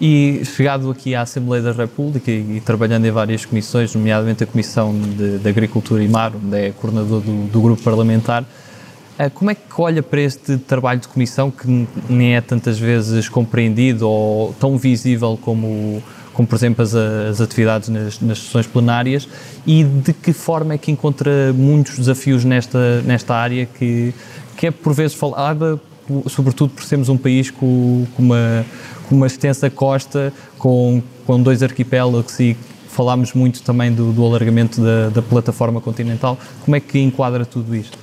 E 0.00 0.42
chegado 0.44 0.90
aqui 0.90 1.14
à 1.14 1.22
Assembleia 1.22 1.62
da 1.62 1.72
República 1.72 2.30
e, 2.30 2.58
e 2.58 2.60
trabalhando 2.60 3.04
em 3.04 3.10
várias 3.10 3.44
comissões, 3.44 3.92
nomeadamente 3.94 4.44
a 4.44 4.46
Comissão 4.46 4.94
de, 4.96 5.38
de 5.38 5.48
Agricultura 5.48 6.02
e 6.02 6.08
Mar, 6.08 6.32
onde 6.36 6.56
é 6.56 6.70
coordenador 6.70 7.20
do, 7.20 7.48
do 7.48 7.60
grupo 7.60 7.82
parlamentar, 7.82 8.42
uh, 8.42 9.30
como 9.34 9.50
é 9.50 9.56
que 9.56 9.62
olha 9.78 10.00
para 10.00 10.20
este 10.20 10.56
trabalho 10.56 11.00
de 11.00 11.08
comissão 11.08 11.50
que 11.50 11.86
nem 12.08 12.36
é 12.36 12.40
tantas 12.40 12.78
vezes 12.78 13.28
compreendido 13.28 14.08
ou 14.08 14.52
tão 14.60 14.78
visível 14.78 15.36
como 15.42 16.02
como 16.38 16.46
por 16.46 16.54
exemplo 16.54 16.84
as, 16.84 16.94
as 16.94 17.40
atividades 17.40 17.88
nas, 17.88 18.20
nas, 18.20 18.38
sessões 18.38 18.64
plenárias, 18.64 19.28
e 19.66 19.82
de 19.82 20.12
que 20.12 20.32
forma 20.32 20.74
é 20.74 20.78
que 20.78 20.92
encontra 20.92 21.52
muitos 21.52 21.98
desafios 21.98 22.44
nesta, 22.44 23.02
nesta 23.02 23.34
área 23.34 23.66
que, 23.66 24.14
que 24.56 24.68
é 24.68 24.70
por 24.70 24.94
vezes 24.94 25.14
falada, 25.14 25.80
sobretudo 26.28 26.70
por 26.70 26.84
sermos 26.84 27.08
um 27.08 27.16
país 27.16 27.50
com, 27.50 28.06
com, 28.14 28.22
uma, 28.22 28.64
com 29.08 29.14
uma 29.14 29.26
extensa 29.26 29.70
costa, 29.70 30.32
com, 30.58 31.02
com 31.26 31.42
dois 31.42 31.62
arquipélagos 31.62 32.38
e 32.40 32.56
falámos 32.88 33.32
muito 33.32 33.62
também 33.62 33.92
do, 33.92 34.12
do 34.12 34.24
alargamento 34.24 34.80
da, 34.80 35.08
da 35.10 35.22
plataforma 35.22 35.80
continental. 35.80 36.38
Como 36.64 36.76
é 36.76 36.80
que 36.80 36.98
enquadra 36.98 37.44
tudo 37.44 37.74
isto? 37.74 37.98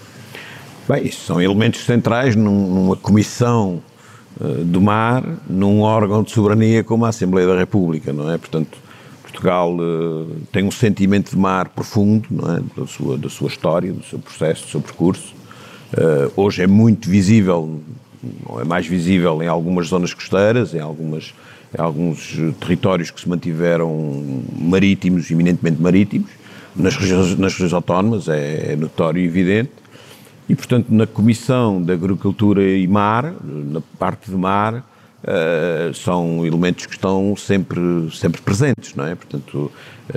Bem, 0.88 1.08
isso 1.08 1.26
são 1.26 1.42
elementos 1.42 1.84
centrais 1.84 2.36
numa 2.36 2.96
comissão 2.96 3.82
eh, 4.40 4.64
do 4.64 4.80
mar 4.80 5.24
num 5.50 5.82
órgão 5.82 6.24
de 6.24 6.32
soberania 6.32 6.84
como 6.84 7.06
a 7.06 7.10
Assembleia 7.10 7.48
da 7.48 7.58
República, 7.58 8.14
não 8.14 8.32
é? 8.32 8.38
Portanto, 8.38 8.78
Portugal 9.36 9.76
uh, 9.76 10.42
tem 10.52 10.64
um 10.64 10.72
sentimento 10.72 11.32
de 11.32 11.38
mar 11.38 11.70
profundo, 11.70 12.28
não 12.32 12.56
é? 12.56 12.62
Da 12.78 12.88
sua, 12.88 13.18
da 13.18 13.30
sua 13.30 13.48
história, 13.50 13.92
do 13.92 14.04
seu 14.04 14.18
processo, 14.18 14.64
do 14.66 14.70
seu 14.72 14.82
percurso. 14.82 15.35
Uh, 15.94 16.32
hoje 16.36 16.64
é 16.64 16.68
muito 16.68 17.10
visível, 17.10 17.82
é 18.60 18.64
mais 18.64 18.88
visível 18.88 19.42
em 19.42 19.48
algumas 19.48 19.88
zonas 19.88 20.14
costeiras, 20.14 20.74
em, 20.74 20.80
algumas, 20.80 21.34
em 21.78 21.82
alguns 21.82 22.36
territórios 22.60 23.12
que 23.12 23.22
se 23.22 23.30
mantiveram 23.30 24.44
marítimos, 24.58 25.30
eminentemente 25.30 25.82
marítimos, 25.82 26.30
nas 26.76 26.96
regiões, 26.96 27.38
nas 27.38 27.54
regiões 27.54 27.74
autónomas 27.74 28.28
é, 28.28 28.74
é 28.74 28.76
notório 28.76 29.22
e 29.22 29.26
evidente. 29.26 29.72
E, 30.48 30.56
portanto, 30.56 30.88
na 30.90 31.08
Comissão 31.08 31.82
de 31.82 31.92
Agricultura 31.92 32.64
e 32.64 32.88
Mar, 32.88 33.34
na 33.44 33.82
parte 33.98 34.30
de 34.30 34.38
mar, 34.38 34.76
uh, 34.76 35.94
são 35.94 36.46
elementos 36.46 36.86
que 36.86 36.94
estão 36.94 37.36
sempre, 37.36 37.80
sempre 38.14 38.42
presentes, 38.42 38.94
não 38.96 39.08
é? 39.08 39.16
Portanto, 39.16 39.72
uh, 40.10 40.12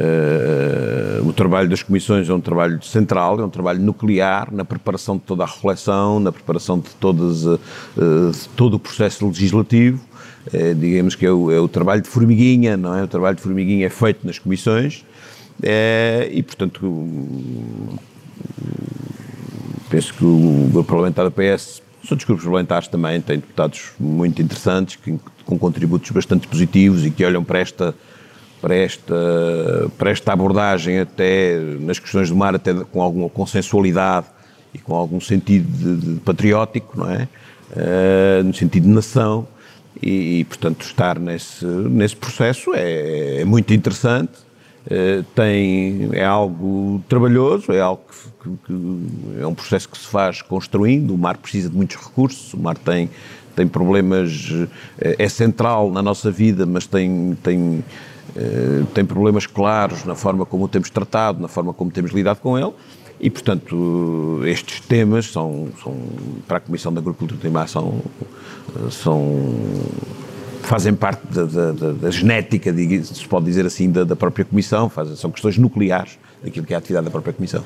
o 1.28 1.32
trabalho 1.32 1.68
das 1.68 1.82
comissões 1.82 2.28
é 2.28 2.32
um 2.32 2.40
trabalho 2.40 2.82
central, 2.82 3.38
é 3.40 3.44
um 3.44 3.50
trabalho 3.50 3.80
nuclear 3.80 4.48
na 4.52 4.64
preparação 4.64 5.16
de 5.16 5.22
toda 5.22 5.44
a 5.44 5.46
reflexão, 5.46 6.18
na 6.18 6.32
preparação 6.32 6.78
de, 6.78 6.90
todas, 6.98 7.42
de 7.42 8.48
todo 8.56 8.74
o 8.74 8.78
processo 8.78 9.26
legislativo. 9.26 10.00
digamos 10.76 11.14
que 11.14 11.26
é 11.26 11.30
o, 11.30 11.50
é 11.50 11.60
o, 11.60 11.68
trabalho 11.68 12.02
de 12.02 12.08
formiguinha, 12.08 12.76
não 12.76 12.96
é? 12.96 13.02
O 13.02 13.08
trabalho 13.08 13.36
de 13.36 13.42
formiguinha 13.42 13.86
é 13.86 13.90
feito 13.90 14.26
nas 14.26 14.38
comissões 14.38 15.04
e, 16.30 16.42
portanto, 16.42 16.80
penso 19.90 20.14
que 20.14 20.24
o 20.24 20.68
grupo 20.72 20.88
parlamentar 20.88 21.28
da 21.28 21.30
PS, 21.30 21.82
os 22.02 22.10
outros 22.10 22.26
grupos 22.26 22.44
parlamentares 22.44 22.88
também 22.88 23.20
têm 23.20 23.38
deputados 23.38 23.90
muito 23.98 24.40
interessantes, 24.40 24.96
que, 24.96 25.18
com 25.44 25.58
contributos 25.58 26.10
bastante 26.10 26.46
positivos 26.46 27.04
e 27.04 27.10
que 27.10 27.24
olham 27.24 27.42
para 27.42 27.58
esta, 27.58 27.94
para 28.60 28.74
esta, 28.74 29.14
para 29.96 30.10
esta 30.10 30.32
abordagem 30.32 30.98
até 30.98 31.58
nas 31.80 31.98
questões 31.98 32.28
do 32.28 32.36
mar, 32.36 32.54
até 32.54 32.74
com 32.74 33.00
alguma 33.02 33.28
consensualidade 33.28 34.26
e 34.74 34.78
com 34.78 34.94
algum 34.94 35.20
sentido 35.20 35.66
de, 35.66 36.14
de 36.14 36.20
patriótico, 36.20 36.98
não 36.98 37.10
é? 37.10 37.28
Uh, 37.70 38.44
no 38.44 38.54
sentido 38.54 38.84
de 38.84 38.90
nação. 38.90 39.46
E, 40.00 40.40
e, 40.40 40.44
portanto, 40.44 40.82
estar 40.82 41.18
nesse, 41.18 41.64
nesse 41.64 42.14
processo 42.14 42.72
é, 42.74 43.40
é 43.40 43.44
muito 43.44 43.74
interessante 43.74 44.48
eh, 44.90 45.22
tem, 45.34 46.08
é 46.12 46.24
algo 46.24 47.04
trabalhoso, 47.08 47.70
é 47.72 47.80
algo 47.80 48.02
que, 48.10 48.48
que, 48.48 48.58
que, 48.66 49.42
é 49.42 49.46
um 49.46 49.54
processo 49.54 49.86
que 49.86 49.98
se 49.98 50.06
faz 50.06 50.40
construindo, 50.40 51.12
o 51.12 51.18
mar 51.18 51.36
precisa 51.36 51.68
de 51.68 51.76
muitos 51.76 51.96
recursos, 51.96 52.54
o 52.54 52.58
mar 52.58 52.78
tem, 52.78 53.10
tem 53.54 53.68
problemas, 53.68 54.50
eh, 54.98 55.16
é 55.18 55.28
central 55.28 55.90
na 55.90 56.00
nossa 56.00 56.30
vida, 56.30 56.64
mas 56.64 56.86
tem, 56.86 57.36
tem, 57.42 57.84
tem 58.94 59.04
problemas 59.04 59.46
claros 59.46 60.04
na 60.04 60.14
forma 60.14 60.44
como 60.46 60.64
o 60.64 60.68
temos 60.68 60.90
tratado, 60.90 61.40
na 61.40 61.48
forma 61.48 61.72
como 61.72 61.90
temos 61.90 62.12
lidado 62.12 62.40
com 62.40 62.58
ele, 62.58 62.72
e, 63.20 63.28
portanto, 63.28 64.40
estes 64.44 64.80
temas 64.80 65.26
são, 65.26 65.68
são 65.82 65.96
para 66.46 66.58
a 66.58 66.60
Comissão 66.60 66.92
da 66.92 67.00
Agricultura 67.00 67.40
e 67.44 67.50
Mar, 67.50 67.68
são, 67.68 68.00
são 68.90 69.54
fazem 70.62 70.94
parte 70.94 71.22
da, 71.32 71.44
da, 71.44 71.92
da 71.92 72.10
genética, 72.10 72.72
se 73.02 73.26
pode 73.26 73.46
dizer 73.46 73.66
assim, 73.66 73.90
da, 73.90 74.04
da 74.04 74.14
própria 74.14 74.44
Comissão, 74.44 74.90
são 75.16 75.30
questões 75.30 75.56
nucleares 75.56 76.18
daquilo 76.44 76.66
que 76.66 76.72
é 76.72 76.76
a 76.76 76.78
atividade 76.78 77.06
da 77.06 77.10
própria 77.10 77.32
Comissão. 77.32 77.64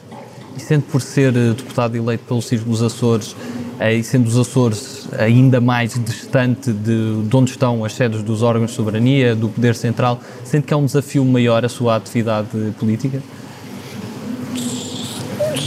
E 0.56 0.60
sendo 0.60 0.82
por 0.82 1.00
ser 1.00 1.34
eh, 1.36 1.54
deputado 1.54 1.96
eleito 1.96 2.24
pelos 2.24 2.46
Círculos 2.46 2.82
Açores, 2.82 3.34
eh, 3.34 3.61
e 3.80 4.02
sendo 4.02 4.26
os 4.26 4.38
Açores 4.38 5.08
ainda 5.18 5.60
mais 5.60 5.98
distante 6.04 6.72
de, 6.72 7.22
de 7.22 7.36
onde 7.36 7.50
estão 7.50 7.84
as 7.84 7.94
sedes 7.94 8.22
dos 8.22 8.42
órgãos 8.42 8.70
de 8.70 8.76
soberania, 8.76 9.34
do 9.34 9.48
Poder 9.48 9.74
Central, 9.74 10.20
sente 10.44 10.66
que 10.66 10.74
é 10.74 10.76
um 10.76 10.86
desafio 10.86 11.24
maior 11.24 11.64
a 11.64 11.68
sua 11.68 11.96
atividade 11.96 12.48
política? 12.78 13.20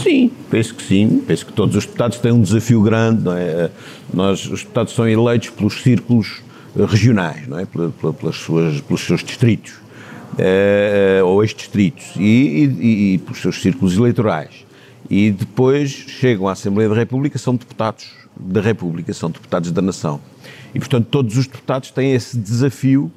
Sim, 0.03 0.31
penso 0.51 0.75
que 0.75 0.83
sim. 0.83 1.23
Penso 1.25 1.45
que 1.47 1.53
todos 1.53 1.75
os 1.75 1.85
deputados 1.85 2.19
têm 2.19 2.31
um 2.31 2.41
desafio 2.41 2.81
grande. 2.81 3.23
Não 3.23 3.33
é? 3.33 3.71
Nós, 4.13 4.45
os 4.45 4.61
deputados 4.61 4.93
são 4.93 5.07
eleitos 5.07 5.49
pelos 5.49 5.81
círculos 5.81 6.43
regionais, 6.75 7.47
não 7.47 7.57
é? 7.57 7.65
Pelas 7.65 8.35
suas, 8.35 8.81
pelos 8.81 9.01
seus 9.01 9.23
distritos, 9.23 9.71
uh, 9.71 11.25
ou 11.25 11.43
ex-distritos, 11.43 12.05
e, 12.17 12.21
e, 12.21 13.13
e 13.13 13.17
pelos 13.19 13.41
seus 13.41 13.61
círculos 13.61 13.97
eleitorais. 13.97 14.64
E 15.09 15.31
depois 15.31 15.91
chegam 15.91 16.47
à 16.47 16.53
Assembleia 16.53 16.89
da 16.89 16.95
República, 16.95 17.37
são 17.37 17.55
deputados 17.55 18.07
da 18.35 18.61
República, 18.61 19.13
são 19.13 19.29
deputados 19.29 19.71
da 19.71 19.81
nação. 19.81 20.19
E, 20.73 20.79
portanto, 20.79 21.07
todos 21.09 21.37
os 21.37 21.47
deputados 21.47 21.91
têm 21.91 22.13
esse 22.13 22.37
desafio 22.37 23.11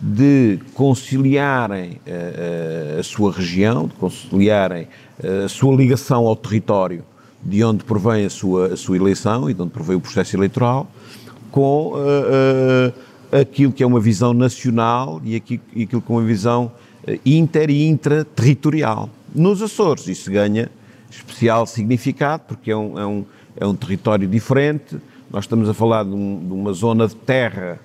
de 0.00 0.58
conciliarem 0.74 1.92
uh, 2.06 3.00
a 3.00 3.02
sua 3.02 3.32
região, 3.32 3.86
de 3.86 3.94
conciliarem 3.94 4.84
uh, 5.22 5.44
a 5.44 5.48
sua 5.48 5.74
ligação 5.74 6.26
ao 6.26 6.34
território 6.34 7.04
de 7.42 7.64
onde 7.64 7.84
provém 7.84 8.26
a 8.26 8.30
sua, 8.30 8.74
a 8.74 8.76
sua 8.76 8.96
eleição 8.96 9.48
e 9.48 9.54
de 9.54 9.62
onde 9.62 9.70
provém 9.70 9.96
o 9.96 10.00
processo 10.00 10.36
eleitoral, 10.36 10.86
com 11.50 11.92
uh, 11.92 11.96
uh, 11.96 13.40
aquilo 13.40 13.72
que 13.72 13.82
é 13.82 13.86
uma 13.86 14.00
visão 14.00 14.32
nacional 14.32 15.20
e 15.24 15.36
aquilo, 15.36 15.62
e 15.74 15.82
aquilo 15.84 16.02
que 16.02 16.12
é 16.12 16.14
uma 16.14 16.24
visão 16.24 16.70
inter 17.24 17.70
e 17.70 17.88
intraterritorial. 17.88 19.08
Nos 19.34 19.62
Açores 19.62 20.06
isso 20.06 20.30
ganha 20.30 20.70
especial 21.10 21.66
significado 21.66 22.44
porque 22.46 22.70
é 22.70 22.76
um, 22.76 22.98
é 22.98 23.06
um, 23.06 23.24
é 23.56 23.66
um 23.66 23.74
território 23.74 24.28
diferente, 24.28 24.96
nós 25.30 25.44
estamos 25.44 25.68
a 25.68 25.74
falar 25.74 26.04
de, 26.04 26.10
um, 26.10 26.46
de, 26.46 26.52
uma 26.52 26.72
zona 26.72 27.06
de 27.06 27.14
terra 27.14 27.78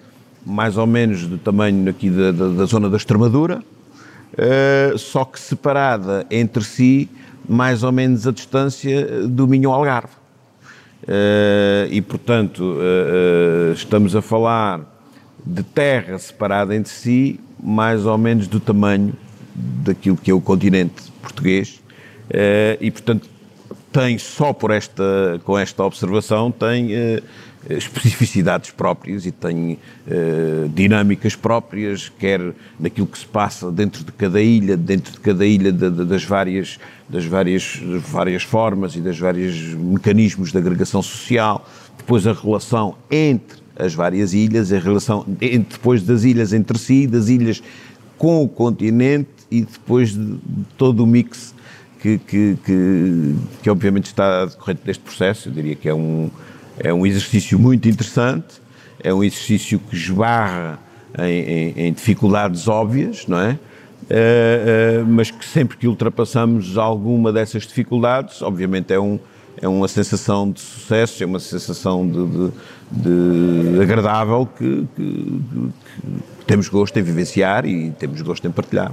mais 0.46 0.78
ou 0.78 0.86
menos 0.86 1.26
do 1.26 1.38
tamanho 1.38 1.90
aqui 1.90 2.10
da, 2.10 2.32
da, 2.32 2.48
da 2.50 2.66
zona 2.66 2.90
da 2.90 2.98
Extremadura, 2.98 3.64
só 4.96 5.26
que 5.26 5.40
separada 5.40 6.24
entre 6.30 6.64
si 6.64 7.10
mais 7.48 7.84
ou 7.84 7.92
menos 7.92 8.28
a 8.28 8.32
distância 8.32 9.28
do 9.28 9.48
Minho-Algarve. 9.48 10.14
Uh, 11.04 11.86
e, 11.92 12.02
portanto, 12.02 12.64
uh, 12.64 13.70
uh, 13.70 13.74
estamos 13.74 14.16
a 14.16 14.22
falar 14.22 14.82
de 15.46 15.62
terra 15.62 16.18
separada 16.18 16.76
entre 16.76 16.92
si, 16.92 17.40
mais 17.62 18.06
ou 18.06 18.18
menos 18.18 18.48
do 18.48 18.60
tamanho 18.60 19.14
daquilo 19.54 20.18
que 20.18 20.32
é 20.32 20.34
o 20.34 20.42
continente 20.42 21.12
português, 21.22 21.80
e, 22.80 22.92
portanto, 22.92 23.30
tem 23.92 24.18
só 24.18 24.52
por 24.52 24.72
esta, 24.72 25.40
com 25.44 25.58
esta 25.58 25.84
observação, 25.84 26.52
tem 26.52 26.92
especificidades 27.70 28.72
próprias 28.72 29.26
e 29.26 29.32
tem 29.32 29.80
uh, 30.08 30.70
dinâmicas 30.70 31.36
próprias, 31.36 32.10
quer 32.20 32.54
naquilo 32.80 33.08
que 33.08 33.18
se 33.18 33.26
passa 33.26 33.72
dentro 33.72 34.04
de 34.04 34.12
cada 34.12 34.42
ilha, 34.42 34.78
dentro 34.78 35.14
de 35.14 35.20
cada 35.20 35.46
ilha 35.46 35.72
de, 35.72 35.90
de, 35.90 36.06
das, 36.06 36.24
várias, 36.24 36.80
das, 37.10 37.26
várias, 37.26 37.80
das 37.82 38.04
várias 38.04 38.44
formas 38.44 38.96
e 38.96 39.02
dos 39.02 39.18
vários 39.18 39.56
mecanismos 39.74 40.52
de 40.52 40.58
agregação 40.58 41.02
social, 41.02 41.68
depois 41.98 42.28
a 42.28 42.34
relação 42.34 42.96
entre 43.10 43.58
as 43.78 43.94
várias 43.94 44.34
ilhas, 44.34 44.72
a 44.72 44.80
relação 44.80 45.26
entre, 45.42 45.78
depois 45.78 46.04
das 46.04 46.24
ilhas 46.24 46.54
entre 46.54 46.78
si, 46.78 47.08
das 47.08 47.30
ilhas 47.30 47.64
com 48.18 48.44
o 48.44 48.48
continente 48.48 49.30
e 49.50 49.62
depois 49.62 50.14
de, 50.14 50.36
de 50.36 50.66
todo 50.78 51.04
o 51.04 51.08
mix 51.08 51.54
que, 52.06 52.20
que, 52.20 52.58
que, 52.64 53.36
que 53.64 53.70
obviamente 53.70 54.06
está 54.06 54.46
decorrente 54.46 54.82
deste 54.86 55.02
processo, 55.02 55.50
eu 55.50 55.54
diria 55.54 55.74
que 55.76 55.90
é 55.90 55.94
um 55.94 56.30
é 56.78 56.94
um 56.94 57.06
exercício 57.06 57.58
muito 57.58 57.88
interessante, 57.88 58.62
é 59.02 59.14
um 59.14 59.24
exercício 59.24 59.80
que 59.80 59.96
esbarra 59.96 60.78
em, 61.18 61.24
em, 61.24 61.88
em 61.88 61.94
dificuldades 61.94 62.68
óbvias, 62.68 63.26
não 63.28 63.40
é? 63.40 63.52
Uh, 63.52 65.02
uh, 65.02 65.06
mas 65.08 65.32
que 65.32 65.44
sempre 65.46 65.78
que 65.78 65.88
ultrapassamos 65.88 66.78
alguma 66.78 67.32
dessas 67.32 67.64
dificuldades, 67.64 68.42
obviamente 68.42 68.94
é, 68.94 69.00
um, 69.00 69.18
é 69.60 69.68
uma 69.68 69.88
sensação 69.88 70.52
de 70.52 70.60
sucesso, 70.60 71.24
é 71.24 71.26
uma 71.26 71.40
sensação 71.40 72.06
de, 72.06 72.52
de, 72.92 73.72
de 73.72 73.82
agradável 73.82 74.46
que, 74.46 74.88
que, 74.96 75.02
que, 75.02 75.72
temos 76.46 76.68
gosto 76.68 77.00
em 77.00 77.02
vivenciar 77.02 77.66
e 77.66 77.90
temos 77.92 78.22
gosto 78.22 78.46
em 78.46 78.52
partilhar. 78.52 78.92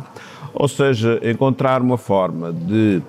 Ou 0.55 0.69
seja, 0.69 1.21
encontrar 1.23 1.81
uma 1.81 1.97
forma 1.97 2.53
de 2.53 3.03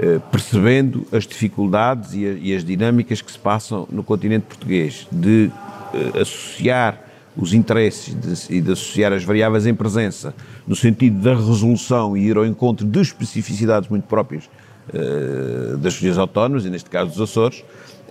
eh, 0.00 0.20
percebendo 0.30 1.04
as 1.10 1.26
dificuldades 1.26 2.14
e, 2.14 2.24
a, 2.24 2.32
e, 2.34 2.54
as 2.54 2.62
dinâmicas 2.62 3.20
que 3.20 3.32
se 3.32 3.38
passam 3.38 3.88
no 3.90 4.04
continente 4.04 4.44
português, 4.46 5.08
de 5.10 5.50
uh, 5.92 6.20
associar 6.20 7.02
os 7.36 7.52
interesses 7.52 8.14
de, 8.14 8.56
e 8.56 8.60
de 8.60 8.70
associar 8.70 9.12
as 9.12 9.24
variáveis 9.24 9.66
em 9.66 9.74
presença 9.74 10.32
no 10.68 10.76
sentido 10.76 11.20
da 11.20 11.34
resolução 11.34 12.16
e 12.16 12.28
ir 12.28 12.36
ao 12.36 12.46
encontro 12.46 12.86
de 12.86 13.00
especificidades 13.00 13.88
muito 13.88 14.04
próprias 14.04 14.44
uh, 14.44 15.76
das 15.78 15.94
regiões 15.94 16.16
autónomas, 16.16 16.64
e 16.64 16.70
neste 16.70 16.88
caso 16.88 17.10
dos 17.10 17.20
Açores, 17.20 17.64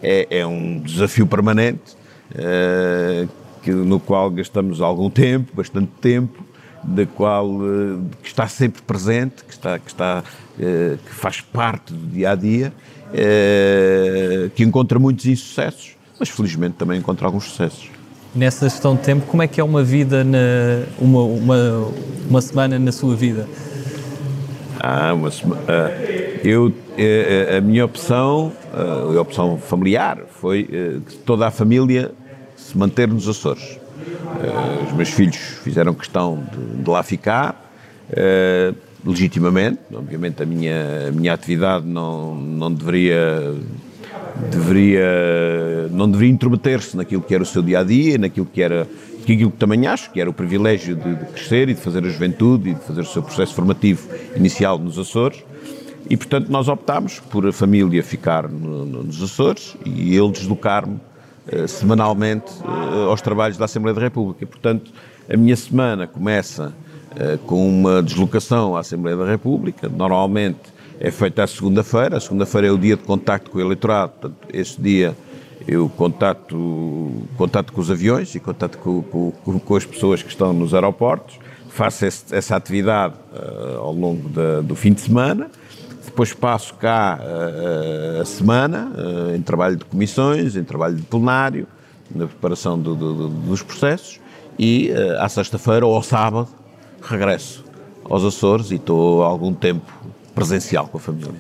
é, 0.04 0.28
é 0.30 0.46
um 0.46 0.82
desafio 0.82 1.26
permanente 1.26 1.96
que, 3.64 3.72
no 3.72 4.00
qual 4.00 4.30
gastamos 4.30 4.82
algum 4.82 5.10
tempo, 5.10 5.56
bastante 5.56 5.90
tempo, 6.02 6.44
da 6.88 7.06
qual 7.06 7.60
que 8.24 8.30
está 8.30 8.48
sempre 8.48 8.82
presente, 8.82 9.44
que 9.44 9.52
está, 9.52 9.78
que 9.78 9.90
está 9.90 10.24
eh, 10.60 10.98
que 11.06 11.14
faz 11.14 11.40
parte 11.40 11.94
do 11.94 12.08
dia 12.08 12.32
a 12.32 12.36
dia, 12.36 12.74
eh, 13.14 14.50
que 14.56 14.64
encontra 14.64 14.98
muitos 14.98 15.28
insucessos, 15.28 15.96
mas 16.20 16.30
felizmente 16.30 16.78
também 16.78 16.98
encontra 16.98 17.28
alguns 17.28 17.44
sucessos. 17.44 17.92
Nessa 18.34 18.68
gestão 18.68 18.96
de 18.96 19.04
tempo, 19.04 19.28
como 19.28 19.44
é 19.44 19.48
que 19.48 19.62
é 19.62 19.64
uma 19.64 19.84
vida, 19.84 20.24
na, 20.24 20.40
uma, 20.98 21.22
uma, 21.22 21.92
uma 22.28 22.42
semana 22.42 22.80
na 22.80 22.92
sua 22.92 23.16
vida? 23.16 23.48
Ah, 24.80 25.14
uma 25.14 25.30
semana. 25.30 25.62
Ah, 25.68 25.92
eu, 26.44 26.74
eh, 26.98 27.58
a 27.60 27.62
minha 27.62 27.86
opção, 27.86 28.52
a 28.74 29.22
opção 29.22 29.60
familiar, 29.60 30.22
foi 30.42 30.64
que 31.08 31.18
toda 31.18 31.46
a 31.46 31.52
família 31.52 32.12
se 32.56 32.76
manter 32.76 33.08
nos 33.08 33.28
Açores. 33.28 33.78
Os 34.88 34.94
meus 34.94 35.10
filhos 35.10 35.36
fizeram 35.36 35.94
questão 35.94 36.44
de, 36.52 36.84
de 36.84 36.90
lá 36.90 37.04
ficar 37.04 37.64
legitimamente. 39.06 39.80
Obviamente 39.94 40.44
a 40.44 40.46
minha, 40.46 41.08
a 41.08 41.12
minha 41.12 41.34
atividade 41.34 41.86
não, 41.86 42.36
não 42.36 42.74
deveria 42.74 43.56
deveria 44.52 45.88
não 45.92 46.10
deveria 46.10 46.32
intrometer-se 46.32 46.96
naquilo 46.96 47.22
que 47.22 47.34
era 47.34 47.42
o 47.42 47.46
seu 47.46 47.62
dia 47.62 47.80
a 47.80 47.84
dia, 47.84 48.18
naquilo 48.18 48.46
que 48.46 48.62
era 48.62 48.88
aquilo 49.22 49.52
que 49.52 49.58
também 49.58 49.88
acho 49.88 50.12
que 50.12 50.22
era 50.22 50.30
o 50.30 50.34
privilégio 50.34 50.96
de, 50.96 51.16
de, 51.16 51.26
crescer 51.26 51.70
e 51.70 51.74
de 51.74 51.82
fazer 51.82 52.06
a 52.06 52.10
juventude 52.10 52.70
e 52.70 52.74
de 52.76 52.82
fazer 52.82 53.02
o 53.02 53.06
seu 53.06 53.22
processo 53.22 53.54
formativo 53.54 54.08
inicial 54.36 54.78
nos 54.78 54.98
Açores. 54.98 55.44
E 56.10 56.16
portanto 56.16 56.50
nós 56.50 56.68
optámos 56.68 57.20
por 57.20 57.46
a 57.48 57.52
família 57.52 58.02
ficar 58.04 58.48
no, 58.48 58.86
no, 58.86 59.04
nos 59.04 59.22
Açores 59.22 59.76
e 59.86 60.16
eu 60.16 60.32
deslocar-me 60.32 60.96
uh, 60.96 61.00
semanalmente 61.68 62.52
uh, 62.64 63.10
aos 63.10 63.22
trabalhos 63.22 63.58
da 63.58 63.66
Assembleia 63.66 63.94
da 63.94 64.02
República. 64.02 64.44
E, 64.44 64.48
portanto, 64.48 64.92
a 65.30 65.36
minha 65.36 65.56
semana 65.56 66.08
começa 66.08 66.74
eh, 67.20 67.40
com 67.48 67.68
uma 67.68 68.04
deslocação 68.04 68.76
à 68.76 68.82
Assembleia 68.82 69.18
da 69.18 69.26
República. 69.26 69.90
Normalmente 69.90 70.60
é 71.00 71.10
feita 71.10 71.44
à 71.44 71.48
segunda-feira. 71.48 72.18
A 72.18 72.20
segunda-feira 72.20 72.68
é 72.68 72.72
o 72.72 72.78
dia 72.78 72.96
de 72.96 73.04
contacto 73.04 73.50
com 73.50 73.58
o 73.58 73.62
eleitorado. 73.62 74.12
Portanto, 74.12 74.48
esse 74.54 74.80
dia 74.80 75.16
eu 75.68 75.90
contato, 75.90 77.12
contato 77.36 77.74
com 77.74 77.82
os 77.82 77.90
aviões 77.90 78.36
e 78.36 78.40
contato 78.40 78.78
com, 78.78 79.02
com, 79.02 79.60
com 79.60 79.76
as 79.76 79.84
pessoas 79.84 80.22
que 80.22 80.30
estão 80.30 80.54
nos 80.54 80.76
aeroportos. 80.76 81.40
Faço 81.70 82.06
esse, 82.06 82.24
essa 82.36 82.56
atividade 82.56 83.16
uh, 83.34 83.80
ao 83.80 83.94
longo 83.94 84.30
da, 84.30 84.62
do 84.62 84.76
fim 84.76 84.94
de 84.94 85.02
semana. 85.02 85.50
Depois 86.18 86.34
passo 86.34 86.74
cá 86.74 87.20
uh, 87.22 88.22
a 88.24 88.26
semana 88.26 88.92
uh, 88.92 89.36
em 89.36 89.42
trabalho 89.44 89.76
de 89.76 89.86
comissões, 89.86 90.56
em 90.56 90.64
trabalho 90.64 90.96
de 90.96 91.04
plenário, 91.04 91.68
na 92.10 92.26
preparação 92.26 92.80
do, 92.80 92.96
do, 92.96 93.30
dos 93.30 93.62
processos. 93.62 94.20
E 94.58 94.92
à 95.20 95.30
sexta-feira 95.30 95.86
ou 95.86 95.94
ao 95.94 96.02
sábado 96.02 96.48
regresso 97.04 97.64
aos 98.04 98.24
Açores 98.24 98.72
e 98.72 98.76
estou 98.78 99.22
há 99.22 99.28
algum 99.28 99.54
tempo 99.54 99.86
presencial 100.34 100.88
com 100.88 100.98
a 100.98 101.00
família. 101.00 101.40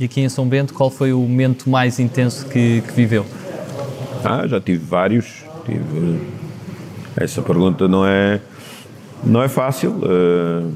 E 0.00 0.06
aqui 0.06 0.22
em 0.22 0.30
São 0.30 0.48
Bento, 0.48 0.72
qual 0.72 0.88
foi 0.88 1.12
o 1.12 1.20
momento 1.20 1.68
mais 1.68 1.98
intenso 1.98 2.46
que, 2.46 2.80
que 2.80 2.92
viveu? 2.92 3.26
Ah, 4.24 4.46
já 4.46 4.58
tive 4.58 4.82
vários. 4.82 5.44
Tive... 5.66 6.22
Essa 7.18 7.42
pergunta 7.42 7.86
não 7.86 8.06
é, 8.06 8.40
não 9.22 9.42
é 9.42 9.48
fácil. 9.48 9.90
Uh, 9.90 10.72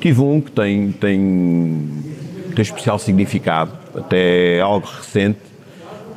tive 0.00 0.20
um 0.20 0.40
que 0.40 0.50
tem, 0.50 0.90
tem, 0.90 2.15
tem 2.56 2.62
especial 2.62 2.98
significado, 2.98 3.72
até 3.94 4.60
algo 4.60 4.86
recente, 4.86 5.38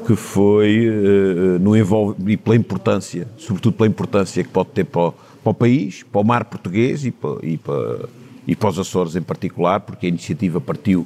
que 0.08 0.15
foi 0.15 0.88
uh, 0.88 1.60
no 1.60 1.75
envolve, 1.75 2.15
e 2.32 2.38
pela 2.38 2.56
importância, 2.56 3.28
sobretudo 3.38 3.73
pela 3.73 3.88
importância 3.88 4.41
que 4.41 4.49
pode 4.49 4.69
ter 4.69 4.86
para 4.86 5.02
o, 5.02 5.12
para 5.12 5.52
o 5.52 5.54
país, 5.54 6.04
para 6.10 6.21
o 6.21 6.23
mar 6.23 6.45
português 6.45 7.06
e 7.06 7.12
para, 7.12 7.38
e 7.43 7.58
para, 7.58 8.10
e 8.47 8.56
para 8.56 8.69
os 8.69 8.80
Açores 8.80 9.17
em 9.17 9.21
particular, 9.21 9.82
porque 9.82 10.06
a 10.06 10.10
iniciativa 10.10 10.62
partiu 10.62 11.06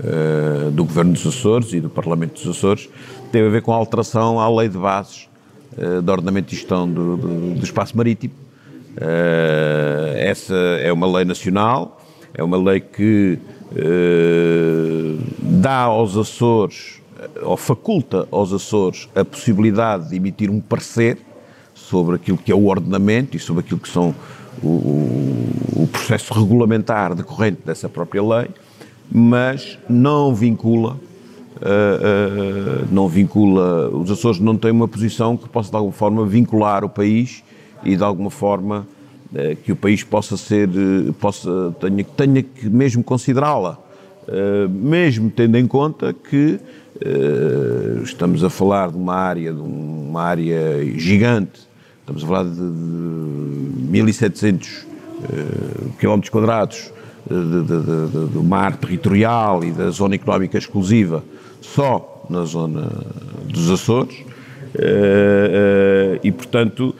uh, 0.00 0.70
do 0.72 0.84
Governo 0.84 1.12
dos 1.12 1.26
Açores 1.26 1.72
e 1.72 1.80
do 1.80 1.88
Parlamento 1.88 2.34
dos 2.34 2.56
Açores, 2.56 2.90
teve 3.30 3.46
a 3.46 3.50
ver 3.50 3.62
com 3.62 3.72
a 3.72 3.76
alteração 3.76 4.40
à 4.40 4.48
lei 4.50 4.68
de 4.68 4.78
bases 4.78 5.28
uh, 5.78 6.02
de 6.02 6.10
ordenamento 6.10 6.52
e 6.52 6.56
gestão 6.56 6.90
do, 6.90 7.16
do, 7.16 7.54
do 7.54 7.64
espaço 7.64 7.96
marítimo. 7.96 8.34
Essa 10.18 10.54
é 10.54 10.92
uma 10.92 11.06
lei 11.10 11.24
nacional, 11.24 12.04
é 12.34 12.44
uma 12.44 12.58
lei 12.58 12.78
que 12.78 13.38
dá 15.40 15.76
aos 15.82 16.16
Açores, 16.16 17.00
ou 17.42 17.56
faculta 17.56 18.26
aos 18.30 18.52
Açores, 18.52 19.08
a 19.14 19.24
possibilidade 19.24 20.10
de 20.10 20.16
emitir 20.16 20.50
um 20.50 20.60
parecer 20.60 21.18
sobre 21.74 22.16
aquilo 22.16 22.38
que 22.38 22.50
é 22.50 22.54
o 22.54 22.66
ordenamento 22.66 23.36
e 23.36 23.40
sobre 23.40 23.60
aquilo 23.60 23.80
que 23.80 23.88
são 23.88 24.14
o, 24.62 24.68
o, 25.76 25.88
processo 25.90 26.32
regulamentar 26.34 27.14
decorrente 27.14 27.60
dessa 27.64 27.88
própria 27.88 28.22
lei, 28.22 28.48
mas 29.10 29.78
não 29.88 30.34
vincula 30.34 30.96
Uh, 31.62 32.82
uh, 32.82 32.88
não 32.90 33.06
vincula, 33.06 33.88
os 33.90 34.10
Açores 34.10 34.40
não 34.40 34.56
têm 34.56 34.72
uma 34.72 34.88
posição 34.88 35.36
que 35.36 35.48
possa 35.48 35.70
de 35.70 35.76
alguma 35.76 35.92
forma 35.92 36.26
vincular 36.26 36.84
o 36.84 36.88
país 36.88 37.44
e 37.84 37.94
de 37.94 38.02
alguma 38.02 38.30
forma 38.30 38.84
que 39.64 39.72
o 39.72 39.76
país 39.76 40.02
possa 40.02 40.36
ser, 40.36 40.68
possa, 41.18 41.74
tenha, 41.80 42.04
tenha 42.04 42.42
que 42.42 42.68
mesmo 42.68 43.02
considerá-la, 43.02 43.78
mesmo 44.68 45.30
tendo 45.30 45.56
em 45.56 45.66
conta 45.66 46.12
que 46.12 46.60
estamos 48.04 48.44
a 48.44 48.50
falar 48.50 48.90
de 48.90 48.96
uma 48.96 49.14
área, 49.14 49.52
de 49.52 49.60
uma 49.60 50.22
área 50.22 50.84
gigante 50.98 51.72
Estamos 52.02 52.24
a 52.24 52.26
falar 52.26 52.44
de, 52.44 52.56
de 52.56 54.02
1.700 54.02 54.84
uh, 54.84 55.92
km 56.00 56.28
quadrados 56.30 56.92
do 58.32 58.42
mar 58.42 58.76
territorial 58.76 59.62
e 59.62 59.70
da 59.70 59.90
zona 59.90 60.16
económica 60.16 60.58
exclusiva 60.58 61.22
só 61.60 62.26
na 62.28 62.44
zona 62.44 62.90
dos 63.46 63.70
Açores. 63.70 64.16
E, 66.22 66.32
portanto, 66.32 66.94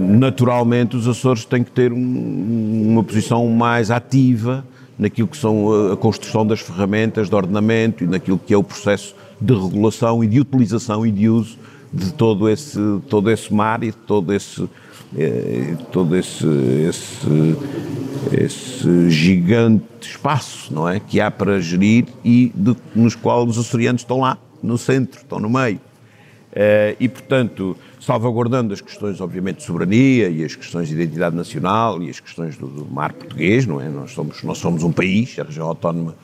naturalmente 0.00 0.96
os 0.96 1.08
Açores 1.08 1.44
têm 1.44 1.64
que 1.64 1.70
ter 1.70 1.92
um, 1.92 2.92
uma 2.92 3.02
posição 3.02 3.46
mais 3.48 3.90
ativa 3.90 4.64
naquilo 4.98 5.28
que 5.28 5.36
são 5.36 5.72
a, 5.72 5.92
a 5.94 5.96
construção 5.96 6.46
das 6.46 6.60
ferramentas 6.60 7.28
de 7.28 7.34
ordenamento 7.34 8.04
e 8.04 8.06
naquilo 8.06 8.38
que 8.38 8.52
é 8.52 8.56
o 8.56 8.62
processo 8.62 9.14
de 9.40 9.54
regulação 9.54 10.22
e 10.22 10.26
de 10.26 10.40
utilização 10.40 11.06
e 11.06 11.10
de 11.10 11.28
uso 11.28 11.56
de 11.92 12.12
todo 12.12 12.48
esse, 12.48 12.78
todo 13.08 13.30
esse 13.30 13.52
mar 13.52 13.82
e 13.82 13.86
de 13.86 13.96
todo 13.96 14.34
esse, 14.34 14.68
eh, 15.16 15.74
todo 15.90 16.14
esse, 16.16 16.46
esse, 16.86 17.56
esse 18.32 19.10
gigante 19.10 19.84
espaço 20.02 20.72
não 20.72 20.88
é? 20.88 21.00
que 21.00 21.20
há 21.20 21.30
para 21.30 21.60
gerir 21.60 22.06
e 22.24 22.52
de, 22.54 22.76
nos 22.94 23.14
quais 23.14 23.48
os 23.48 23.58
açorianos 23.58 24.02
estão 24.02 24.20
lá, 24.20 24.36
no 24.62 24.76
centro, 24.76 25.20
estão 25.20 25.38
no 25.38 25.48
meio. 25.48 25.80
Uh, 26.48 26.96
e, 26.98 27.08
portanto, 27.08 27.76
salvaguardando 28.00 28.72
as 28.72 28.80
questões, 28.80 29.20
obviamente, 29.20 29.58
de 29.58 29.64
soberania 29.64 30.30
e 30.30 30.42
as 30.42 30.56
questões 30.56 30.88
de 30.88 30.94
identidade 30.94 31.36
nacional 31.36 32.02
e 32.02 32.08
as 32.08 32.20
questões 32.20 32.56
do, 32.56 32.66
do 32.66 32.86
mar 32.86 33.12
português, 33.12 33.66
não 33.66 33.80
é? 33.80 33.88
Nós 33.88 34.12
somos, 34.12 34.42
nós 34.42 34.58
somos 34.58 34.82
um 34.82 34.90
país, 34.90 35.38
a 35.38 35.42
região 35.42 35.66
autónoma 35.66 36.14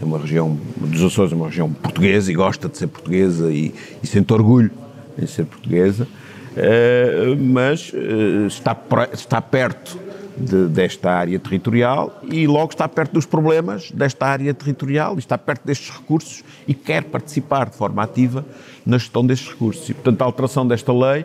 é 0.00 0.04
uma 0.04 0.18
região, 0.18 0.58
dos 0.76 1.02
Açores 1.02 1.32
é 1.32 1.34
uma 1.34 1.48
região 1.48 1.72
portuguesa 1.72 2.30
e 2.30 2.34
gosta 2.34 2.68
de 2.68 2.76
ser 2.76 2.88
portuguesa 2.88 3.52
e, 3.52 3.74
e 4.02 4.06
sente 4.06 4.32
orgulho 4.32 4.70
em 5.18 5.26
ser 5.26 5.44
portuguesa, 5.44 6.06
uh, 6.06 7.36
mas 7.40 7.92
uh, 7.92 8.46
está, 8.46 8.76
está 9.12 9.40
perto 9.40 9.98
de, 10.36 10.68
desta 10.68 11.10
área 11.10 11.38
territorial 11.38 12.20
e 12.22 12.46
logo 12.46 12.72
está 12.72 12.88
perto 12.88 13.12
dos 13.12 13.26
problemas 13.26 13.90
desta 13.90 14.26
área 14.26 14.52
territorial 14.52 15.18
está 15.18 15.38
perto 15.38 15.64
destes 15.64 15.90
recursos 15.90 16.44
e 16.66 16.74
quer 16.74 17.04
participar 17.04 17.70
de 17.70 17.76
forma 17.76 18.02
ativa 18.02 18.44
na 18.84 18.98
gestão 18.98 19.24
destes 19.24 19.48
recursos. 19.48 19.88
E, 19.88 19.94
portanto, 19.94 20.22
a 20.22 20.24
alteração 20.24 20.66
desta 20.66 20.92
lei 20.92 21.24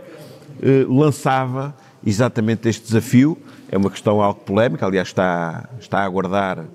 eh, 0.62 0.86
lançava 0.88 1.76
exatamente 2.06 2.70
este 2.70 2.86
desafio. 2.86 3.38
É 3.72 3.78
uma 3.78 3.90
questão 3.90 4.22
algo 4.22 4.40
polémica, 4.42 4.86
aliás, 4.86 5.10
está, 5.10 5.68
está 5.80 6.00
a 6.00 6.06
aguardar 6.06 6.66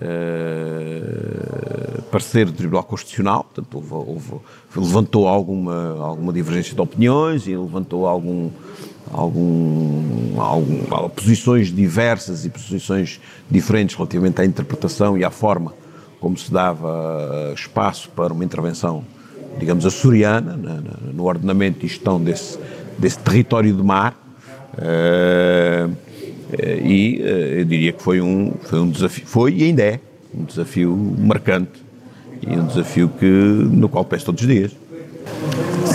eh, 0.00 2.00
parecer 2.10 2.46
do 2.46 2.52
Tribunal 2.52 2.84
Constitucional, 2.84 3.44
portanto, 3.44 3.76
houve, 3.76 3.94
houve, 3.94 4.34
levantou 4.76 5.26
alguma, 5.26 5.98
alguma 5.98 6.32
divergência 6.32 6.74
de 6.74 6.80
opiniões 6.80 7.46
e 7.46 7.56
levantou 7.56 8.06
algum, 8.06 8.50
algum, 9.12 10.40
algum, 10.40 11.08
posições 11.10 11.72
diversas 11.72 12.44
e 12.44 12.50
posições 12.50 13.20
diferentes 13.50 13.96
relativamente 13.96 14.40
à 14.40 14.44
interpretação 14.44 15.16
e 15.16 15.24
à 15.24 15.30
forma 15.30 15.72
como 16.20 16.36
se 16.36 16.52
dava 16.52 17.52
espaço 17.54 18.08
para 18.10 18.32
uma 18.32 18.44
intervenção, 18.44 19.04
digamos, 19.58 19.86
açoriana 19.86 20.56
no 21.12 21.24
ordenamento 21.24 21.84
e 21.84 21.88
gestão 21.88 22.20
desse, 22.20 22.58
desse 22.98 23.18
território 23.18 23.72
de 23.72 23.82
mar. 23.82 24.14
Uh, 24.72 25.96
e 26.82 27.20
uh, 27.22 27.26
eu 27.58 27.64
diria 27.64 27.92
que 27.92 28.02
foi 28.02 28.20
um, 28.20 28.52
foi 28.62 28.78
um 28.78 28.90
desafio, 28.90 29.26
foi 29.26 29.54
e 29.54 29.64
ainda 29.64 29.82
é 29.82 30.00
um 30.34 30.44
desafio 30.44 30.96
marcante 31.18 31.82
e 32.42 32.56
um 32.56 32.66
desafio 32.66 33.08
que, 33.08 33.26
no 33.26 33.88
qual 33.88 34.04
peço 34.04 34.26
todos 34.26 34.42
os 34.42 34.48
dias. 34.48 34.72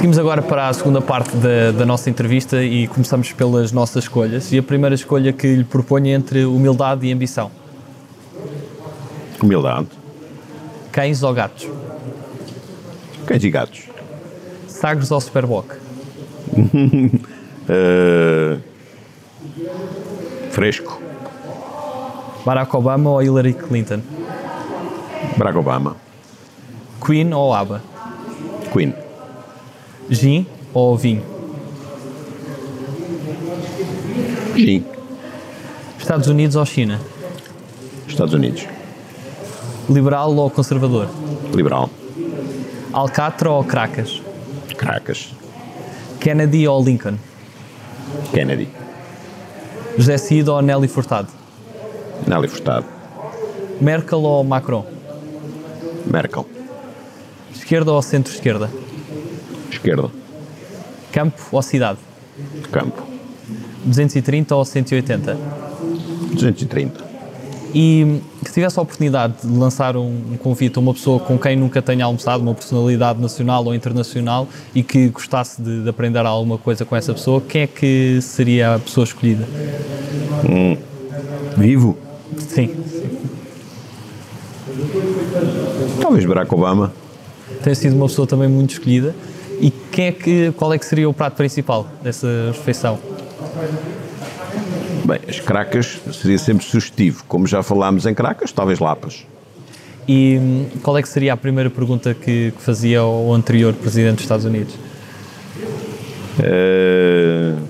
Seguimos 0.02 0.18
agora 0.18 0.42
para 0.42 0.68
a 0.68 0.74
segunda 0.74 1.00
parte 1.00 1.38
da, 1.38 1.72
da, 1.78 1.86
nossa 1.86 2.10
entrevista 2.10 2.64
e 2.64 2.88
começamos 2.88 3.34
pelas 3.34 3.72
nossas 3.72 4.06
escolhas. 4.06 4.52
E 4.52 4.58
a 4.58 4.64
primeira 4.64 4.96
escolha 4.96 5.32
que 5.32 5.58
lhe 5.58 5.64
proponho 5.64 6.08
é 6.08 6.14
entre 6.14 6.44
humildade 6.44 7.06
e 7.06 7.14
ambição. 7.14 7.52
Humildade. 9.40 9.90
Cães 10.92 11.22
ou 11.22 11.32
gatos? 11.36 11.70
Cães 13.28 13.44
e 13.44 13.50
gatos. 13.52 13.84
Sagres 14.68 15.12
ou 15.12 15.22
Superboc? 15.22 15.72
uh, 17.70 18.60
fresco. 20.50 21.00
Barack 22.44 22.76
Obama 22.76 23.12
ou 23.12 23.22
Hillary 23.22 23.54
Clinton? 23.54 24.02
Barack 25.38 25.60
Obama. 25.60 25.96
Queen 27.06 27.32
ou 27.36 27.54
ABBA? 27.54 27.84
Queen. 28.74 28.96
Gin 30.12 30.46
ou 30.74 30.98
vinho? 30.98 31.24
Gin. 34.56 34.84
Estados 35.98 36.28
Unidos 36.28 36.58
ou 36.58 36.66
China? 36.66 37.00
Estados 38.06 38.34
Unidos. 38.34 38.68
Liberal 39.90 40.36
ou 40.36 40.50
conservador? 40.50 41.08
Liberal. 41.54 41.90
Alcatra 42.92 43.52
ou 43.52 43.64
Cracas? 43.64 44.22
Cracas. 44.78 45.34
Kennedy 46.20 46.68
ou 46.68 46.84
Lincoln? 46.84 47.18
Kennedy. 48.34 48.68
José 49.98 50.18
Cid 50.18 50.50
ou 50.50 50.62
Nelly 50.62 50.90
Furtado? 50.90 51.30
Nelly 52.28 52.50
Furtado. 52.50 52.86
Merkel 53.80 54.20
ou 54.20 54.44
Macron? 54.44 54.86
Merkel. 56.06 56.46
Esquerda 57.56 57.94
ou 57.94 58.02
centro-esquerda? 58.02 58.70
Esquerda. 59.82 60.12
Campo 61.12 61.42
ou 61.52 61.62
cidade? 61.62 61.98
Campo. 62.72 63.02
230 63.84 64.56
ou 64.56 64.64
180? 64.64 65.38
230. 66.34 67.12
E 67.74 68.22
se 68.46 68.54
tivesse 68.54 68.78
a 68.78 68.82
oportunidade 68.82 69.34
de 69.44 69.58
lançar 69.58 69.98
um, 69.98 70.34
um, 70.34 70.38
convite 70.38 70.78
a 70.78 70.82
uma 70.82 70.94
pessoa 70.94 71.20
com 71.20 71.38
quem 71.38 71.56
nunca 71.56 71.82
tenha 71.82 72.06
almoçado, 72.06 72.42
uma 72.42 72.54
personalidade 72.54 73.20
nacional 73.20 73.66
ou 73.66 73.74
internacional, 73.74 74.48
e 74.76 74.84
que 74.84 75.08
gostasse 75.08 75.62
de, 75.62 75.82
de 75.82 75.90
aprender 75.90 76.20
alguma 76.20 76.58
coisa 76.58 76.86
com 76.86 76.96
essa 76.96 77.14
pessoa, 77.14 77.42
quem 77.42 77.62
é 77.62 77.68
que 77.68 78.20
seria 78.22 78.76
a 78.76 78.80
pessoa 78.80 79.04
escolhida? 79.04 79.48
Hum. 80.48 80.78
Vivo? 81.58 81.98
Sim. 82.38 82.76
Talvez 86.00 86.26
Barack 86.26 86.54
Obama. 86.54 86.94
Tem 87.64 87.74
sido 87.74 87.96
uma 87.96 88.08
pessoa 88.08 88.28
também 88.28 88.50
muito 88.50 88.72
escolhida. 88.72 89.16
Quem 90.02 90.08
é 90.08 90.12
que, 90.12 90.52
qual 90.54 90.74
é 90.74 90.80
que 90.80 90.86
seria 90.88 91.08
o 91.08 91.14
prato 91.14 91.36
principal 91.36 91.88
dessa 92.02 92.28
refeição? 92.48 92.98
Bem, 95.06 95.20
as 95.30 95.40
cracas 95.40 96.02
seria 96.12 96.40
sempre 96.40 96.66
sugestivo. 96.66 97.24
Como 97.28 97.46
já 97.46 97.62
falámos 97.62 98.08
em 98.08 98.14
cracas, 98.16 98.52
talvez 98.52 98.80
lapas. 98.80 99.28
E 100.08 100.40
hum, 100.42 100.66
qual 100.82 100.98
é 100.98 101.04
que 101.04 101.08
seria 101.08 101.34
a 101.34 101.38
primeira 101.38 101.70
pergunta 101.70 102.16
que, 102.16 102.52
que 102.52 102.62
fazia 102.64 103.02
ao 103.02 103.32
anterior 103.32 103.76
Presidente 103.76 104.16
dos 104.16 104.24
Estados 104.24 104.44
Unidos? 104.44 104.74
Uh... 106.40 107.62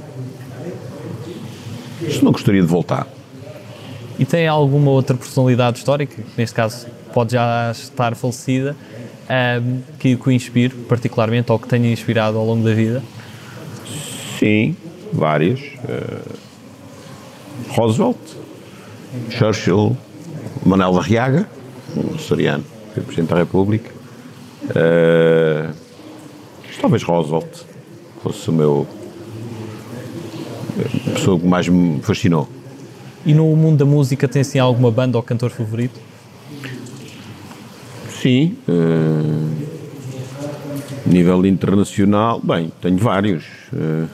Se 2.09 2.23
não 2.23 2.31
gostaria 2.31 2.61
de 2.61 2.67
voltar. 2.67 3.07
E 4.17 4.23
tem 4.23 4.47
alguma 4.47 4.89
outra 4.91 5.17
personalidade 5.17 5.79
histórica, 5.79 6.23
neste 6.37 6.55
caso 6.55 6.87
pode 7.13 7.33
já 7.33 7.71
estar 7.71 8.15
falecida, 8.15 8.73
um, 9.31 9.81
que 9.97 10.17
o 10.25 10.31
inspire 10.31 10.73
particularmente 10.87 11.51
ou 11.51 11.59
que 11.59 11.67
tenha 11.67 11.91
inspirado 11.91 12.37
ao 12.37 12.45
longo 12.45 12.63
da 12.63 12.73
vida? 12.73 13.01
Sim, 14.37 14.75
várias. 15.13 15.59
Uh, 15.59 16.37
Roosevelt, 17.69 18.17
Churchill, 19.29 19.95
Manuel 20.65 20.97
Arriaga, 20.97 21.49
um 21.95 22.15
açoriano, 22.15 22.63
foi 22.93 23.03
Presidente 23.03 23.29
da 23.29 23.37
República. 23.37 23.89
Uh, 24.65 25.73
talvez 26.79 27.03
Roosevelt 27.03 27.63
fosse 28.21 28.49
o 28.49 28.53
meu. 28.53 28.87
a 31.07 31.11
pessoa 31.11 31.39
que 31.39 31.47
mais 31.47 31.67
me 31.67 32.01
fascinou. 32.01 32.49
E 33.25 33.33
no 33.33 33.55
mundo 33.55 33.77
da 33.77 33.85
música 33.85 34.27
tem 34.27 34.41
assim 34.41 34.59
alguma 34.59 34.91
banda 34.91 35.17
ou 35.17 35.23
cantor 35.23 35.51
favorito? 35.51 35.99
Sim. 38.21 38.55
Uh, 38.69 39.49
nível 41.07 41.43
internacional, 41.47 42.39
bem, 42.39 42.71
tenho 42.79 42.97
vários. 42.97 43.43
Uh, 43.73 44.07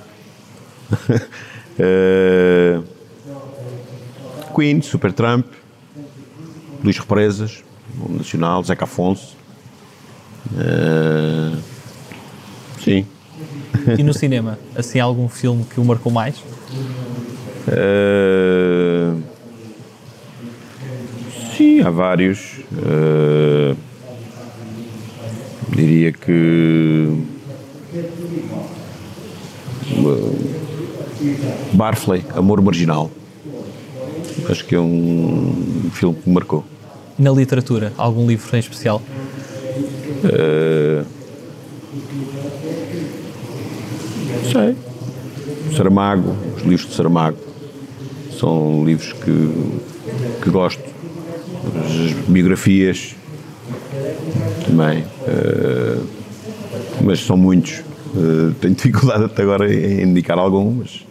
uh, 1.77 2.83
Queen, 4.55 4.81
Supertramp, 4.81 5.45
Luís 6.81 6.97
Represas, 6.97 7.63
Nacional, 8.09 8.63
Zeca 8.63 8.85
Afonso. 8.85 9.35
Uh, 10.53 11.57
sim. 12.81 13.05
E 13.97 14.03
no 14.03 14.13
cinema? 14.13 14.57
Assim, 14.73 15.01
algum 15.01 15.27
filme 15.27 15.65
que 15.65 15.81
o 15.81 15.85
marcou 15.85 16.13
mais? 16.13 16.39
Uh, 17.67 19.21
sim, 21.57 21.81
há 21.81 21.89
vários. 21.89 22.59
Uh, 22.71 23.86
diria 25.75 26.11
que 26.11 27.23
Barfley, 31.73 32.23
Amor 32.35 32.61
Marginal. 32.61 33.11
Acho 34.49 34.65
que 34.65 34.75
é 34.75 34.79
um 34.79 35.89
filme 35.91 36.15
que 36.15 36.29
me 36.29 36.35
marcou. 36.35 36.63
Na 37.17 37.31
literatura, 37.31 37.91
algum 37.97 38.27
livro 38.27 38.55
em 38.55 38.59
especial? 38.59 39.01
Uh, 40.23 41.05
sei. 44.51 44.75
Saramago, 45.75 46.35
os 46.55 46.63
livros 46.63 46.89
de 46.89 46.95
Saramago. 46.95 47.37
São 48.39 48.85
livros 48.85 49.13
que, 49.13 49.71
que 50.43 50.49
gosto. 50.49 50.83
As 51.83 52.13
biografias 52.27 53.15
também. 54.67 55.03
Uh, 55.03 56.05
mas 57.03 57.19
são 57.19 57.37
muitos. 57.37 57.79
Uh, 58.13 58.53
tenho 58.61 58.75
dificuldade 58.75 59.25
até 59.25 59.43
agora 59.43 59.73
em 59.73 60.03
indicar 60.03 60.37
algum, 60.37 60.71
mas. 60.71 61.05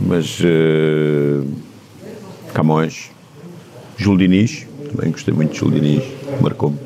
Mas. 0.00 0.40
Uh, 0.40 1.46
Camões. 2.54 3.10
Júlio 3.96 4.28
Diniz, 4.28 4.66
também 4.90 5.12
gostei 5.12 5.32
muito 5.32 5.52
de 5.52 5.58
Júlio 5.58 5.80
Diniz, 5.80 6.04
marcou-me. 6.40 6.76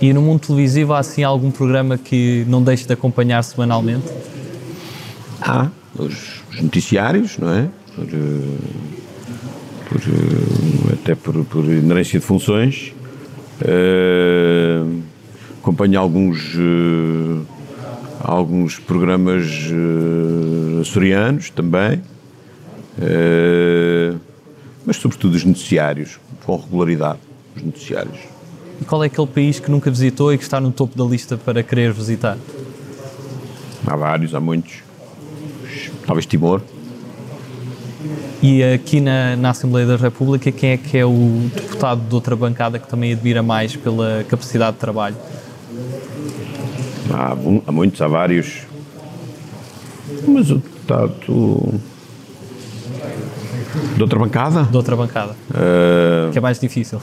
E 0.00 0.12
no 0.12 0.22
mundo 0.22 0.40
televisivo 0.40 0.94
há 0.94 0.98
assim 0.98 1.22
algum 1.22 1.50
programa 1.50 1.96
que 1.96 2.44
não 2.48 2.62
deixe 2.62 2.86
de 2.86 2.92
acompanhar 2.92 3.42
semanalmente? 3.44 4.10
Há 5.40 5.68
os, 5.96 6.42
os 6.50 6.60
noticiários, 6.60 7.38
não 7.38 7.50
é? 7.50 7.68
Por, 7.94 8.04
eh, 8.04 8.58
por, 9.88 10.00
eh, 10.00 10.94
até 10.94 11.14
por, 11.14 11.44
por 11.44 11.64
inerência 11.64 12.18
de 12.18 12.24
funções. 12.24 12.92
Uh, 13.62 15.02
acompanho 15.60 16.00
alguns, 16.00 16.54
uh, 16.56 17.46
alguns 18.20 18.78
programas 18.80 19.46
uh, 19.70 20.80
açorianos 20.80 21.50
também, 21.50 22.02
mas 24.84 24.96
sobretudo 24.96 25.34
os 25.34 25.44
noticiários, 25.44 26.18
com 26.44 26.56
regularidade, 26.56 27.20
os 27.56 27.62
noticiários. 27.62 28.18
E 28.80 28.84
qual 28.84 29.04
é 29.04 29.06
aquele 29.06 29.28
país 29.28 29.60
que 29.60 29.70
nunca 29.70 29.90
visitou 29.90 30.32
e 30.32 30.38
que 30.38 30.42
está 30.42 30.60
no 30.60 30.72
topo 30.72 30.98
da 30.98 31.04
lista 31.04 31.36
para 31.36 31.62
querer 31.62 31.92
visitar? 31.92 32.36
Há 33.86 33.96
vários, 33.96 34.34
há 34.34 34.40
muitos. 34.40 34.82
Talvez 36.04 36.26
Timor. 36.26 36.60
E 38.42 38.64
aqui 38.64 39.00
na, 39.00 39.36
na, 39.36 39.50
Assembleia 39.50 39.86
da 39.86 39.96
República, 39.96 40.50
quem 40.50 40.70
é 40.70 40.76
que 40.76 40.98
é 40.98 41.06
o 41.06 41.48
deputado 41.54 42.00
de 42.00 42.12
outra 42.12 42.34
bancada 42.34 42.76
que 42.76 42.88
também 42.88 43.12
admira 43.12 43.40
mais 43.40 43.76
pela 43.76 44.24
capacidade 44.28 44.72
de 44.72 44.80
trabalho? 44.80 45.14
Há, 47.08 47.36
há 47.66 47.72
muitos, 47.72 48.02
há 48.02 48.08
vários. 48.08 48.62
Mas 50.26 50.50
o 50.50 50.56
deputado. 50.56 51.80
De 53.94 54.02
outra 54.02 54.18
bancada? 54.18 54.64
De 54.64 54.76
outra 54.76 54.96
bancada. 54.96 55.36
Uh... 55.50 56.32
Que 56.32 56.38
é 56.38 56.40
mais 56.40 56.58
difícil. 56.58 57.00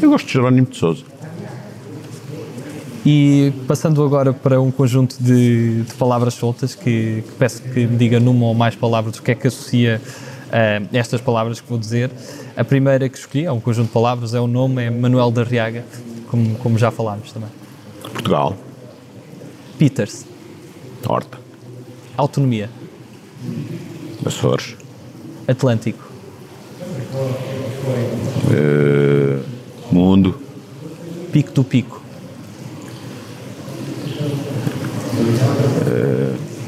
Eu 0.00 0.10
gosto 0.10 0.26
de 0.26 0.32
Jerónimo 0.32 0.68
de 0.68 0.76
Souza. 0.76 1.04
E 3.08 3.52
passando 3.68 4.02
agora 4.02 4.32
para 4.32 4.60
um 4.60 4.72
conjunto 4.72 5.16
de, 5.22 5.82
de 5.82 5.94
palavras 5.94 6.34
soltas, 6.34 6.74
que, 6.74 7.22
que, 7.24 7.32
peço 7.38 7.62
que 7.62 7.86
me 7.86 7.96
diga 7.96 8.18
numa 8.18 8.46
ou 8.46 8.54
mais 8.54 8.74
palavras 8.74 9.16
o 9.16 9.22
que 9.22 9.30
é 9.30 9.34
que 9.36 9.46
associa 9.46 10.02
uh, 10.48 10.88
estas 10.92 11.20
palavras 11.20 11.60
que 11.60 11.68
vou 11.68 11.78
dizer. 11.78 12.10
A 12.56 12.64
primeira 12.64 13.08
que 13.08 13.16
escolhi, 13.16 13.44
é 13.44 13.52
um 13.52 13.60
conjunto 13.60 13.86
de 13.86 13.92
palavras, 13.92 14.34
é 14.34 14.40
o 14.40 14.48
nome, 14.48 14.82
é 14.82 14.90
Manuel 14.90 15.30
da 15.30 15.44
Riaga, 15.44 15.84
como, 16.28 16.56
como 16.56 16.76
já 16.76 16.90
falámos 16.90 17.30
também. 17.30 17.48
Portugal. 18.12 18.56
Peters. 19.78 20.26
Horta. 21.06 21.38
Autonomia. 22.16 22.68
Açores. 24.24 24.74
Atlântico. 25.46 26.10
Uh, 28.50 29.44
mundo. 29.92 30.40
Pico 31.30 31.52
do 31.52 31.62
Pico. 31.62 32.05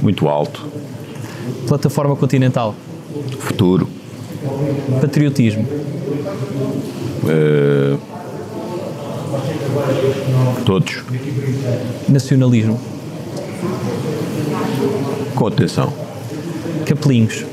Muito 0.08 0.26
alto. 0.26 0.66
Plataforma 1.66 2.16
continental. 2.16 2.74
Futuro. 3.40 3.86
Patriotismo. 5.02 5.66
Uh, 7.24 7.98
todos. 10.64 11.04
Nacionalismo. 12.08 12.80
Com 15.34 15.46
atenção. 15.46 15.92
Capelinhos. 16.86 17.44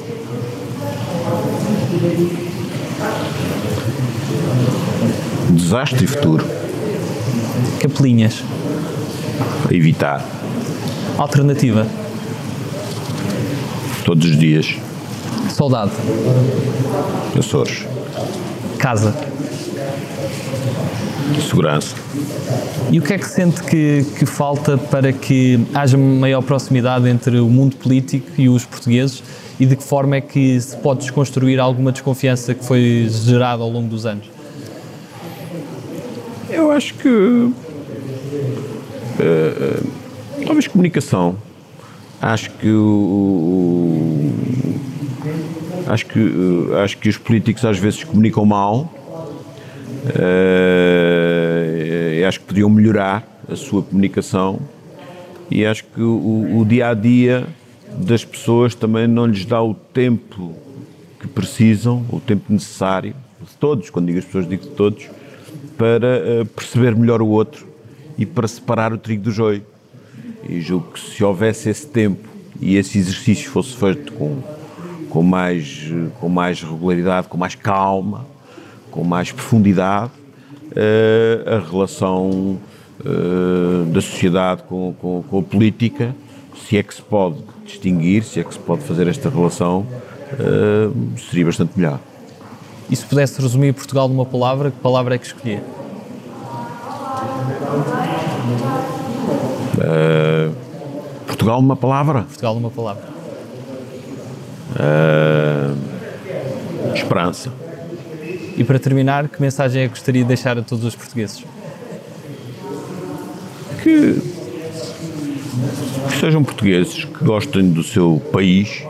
Desastre 5.50 6.06
e 6.06 6.08
futuro. 6.08 6.46
Capelinhas. 7.82 8.42
Evitar. 9.70 10.26
Alternativa. 11.18 12.05
Todos 14.06 14.30
os 14.30 14.38
dias. 14.38 14.76
Soldado. 15.50 15.92
Açores. 17.36 17.88
Casa. 18.78 19.16
Segurança. 21.50 21.96
E 22.92 23.00
o 23.00 23.02
que 23.02 23.14
é 23.14 23.18
que 23.18 23.28
sente 23.28 23.64
que, 23.64 24.06
que 24.20 24.28
falta 24.28 24.78
para 24.78 25.12
que 25.12 25.60
haja 25.74 25.98
maior 25.98 26.44
proximidade 26.44 27.10
entre 27.10 27.40
o 27.40 27.50
mundo 27.50 27.78
político 27.78 28.28
e 28.38 28.48
os 28.48 28.64
portugueses 28.64 29.24
e 29.60 29.66
de 29.66 29.76
que 29.76 29.84
forma 29.84 30.18
é 30.18 30.22
que 30.22 30.62
se 30.62 30.78
pode 30.78 31.00
desconstruir 31.00 31.60
alguma 31.60 31.92
desconfiança 31.92 32.54
que 32.54 32.64
foi 32.64 33.08
gerada 33.10 33.64
ao 33.64 33.72
longo 33.72 33.90
dos 33.90 34.06
anos? 34.06 34.30
Eu 36.48 36.70
acho 36.70 36.94
que. 36.94 37.10
Uh, 37.10 37.54
uh, 39.20 39.84
talvez 40.46 40.68
comunicação. 40.68 41.36
Acho 42.22 42.52
que 42.52 42.70
o. 42.70 44.32
acho 45.88 46.06
que, 46.06 46.20
uh, 46.20 46.78
acho 46.78 46.98
que 46.98 47.10
os 47.10 47.18
políticos 47.18 47.64
às 47.66 47.78
vezes 47.78 48.04
comunicam 48.04 48.46
mal. 48.46 48.94
acho 52.28 52.40
que 52.40 52.46
podiam 52.46 52.70
melhorar 52.70 53.24
a 53.50 53.56
sua 53.56 53.84
comunicação 53.84 54.60
e 55.50 55.66
acho 55.66 55.84
que 55.86 56.02
o, 56.02 56.60
o 56.60 56.66
dia 56.66 56.90
a 56.90 56.94
dia 56.94 57.46
das 57.98 58.26
pessoas 58.26 58.74
também 58.74 59.08
não 59.08 59.26
lhes 59.26 59.46
dá 59.46 59.62
o 59.62 59.74
tempo 59.74 60.56
que 61.20 61.28
precisam, 61.28 62.06
o 62.12 62.20
tempo 62.20 62.52
necessário, 62.52 63.16
de 63.42 63.56
todos, 63.58 63.90
quando 63.90 64.08
digo 64.08 64.20
as 64.20 64.26
pessoas, 64.26 64.48
digo 64.48 64.64
de 64.64 64.72
todos, 64.72 65.08
para 65.78 66.42
uh, 66.42 66.46
perceber 66.48 66.96
melhor 66.96 67.22
o 67.22 67.28
outro 67.28 67.68
e 68.18 68.26
para 68.26 68.48
separar 68.48 68.92
o 68.92 68.98
trigo 68.98 69.24
do 69.24 69.32
joio. 69.32 69.64
E 70.48 70.62
julgo 70.62 70.92
que 70.94 71.00
se 71.00 71.24
houvesse 71.24 71.70
esse 71.70 71.88
tempo 71.88 72.28
e 72.62 72.78
esse 72.78 72.98
exercício 72.98 73.50
fosse 73.50 73.76
feito 73.76 74.14
com, 74.14 74.42
com, 75.10 75.24
mais, 75.24 75.92
com 76.20 76.30
mais 76.30 76.62
regularidade, 76.62 77.28
com 77.28 77.38
mais 77.38 77.56
calma, 77.56 78.26
com 78.92 79.04
mais 79.04 79.32
profundidade, 79.32 80.12
uh, 80.72 81.56
a 81.56 81.70
relação 81.70 82.60
uh, 83.02 83.86
da 83.92 84.02
sociedade 84.02 84.64
com, 84.64 84.94
com, 85.00 85.24
com, 85.24 85.40
a 85.40 85.44
política, 85.44 86.16
se 86.66 86.78
é 86.78 86.84
que 86.84 86.94
se 86.94 87.02
pode 87.02 87.38
distinguir, 87.66 88.24
se 88.24 88.40
é 88.40 88.44
que 88.44 88.54
se 88.54 88.60
pode 88.60 88.84
fazer 88.84 89.08
esta 89.08 89.30
relação, 89.30 89.86
seria 91.30 91.46
bastante 91.46 91.78
melhor. 91.78 92.00
E 92.90 92.96
se 92.96 93.06
pudesse 93.06 93.42
resumir 93.42 93.74
Portugal 93.74 94.08
numa 94.08 94.26
palavra, 94.26 94.72
que 94.72 94.78
palavra 94.78 95.16
é 95.16 95.18
que 95.18 95.26
escolhia? 95.26 95.62
Portugal 101.46 101.62
numa 101.62 101.76
palavra? 101.76 102.22
Portugal 102.24 102.56
numa 102.56 102.72
palavra. 102.72 103.04
Uh, 104.72 105.78
esperança. 106.96 107.54
E 108.58 108.64
para 108.64 108.80
terminar, 108.80 109.30
que 109.30 109.40
mensagem 109.40 109.84
é 109.84 109.86
que 109.86 109.92
gostaria 109.92 110.24
de 110.24 110.28
deixar 110.28 110.58
a 110.58 110.64
todos 110.64 110.84
os 110.84 110.96
portugueses? 110.96 111.44
Que, 113.84 114.20
que 116.10 116.18
sejam 116.20 116.44
portugueses 116.44 117.06
que 117.06 117.24
gostem 117.24 117.70
do 117.70 117.84
seu 117.84 118.20
país, 118.32 118.84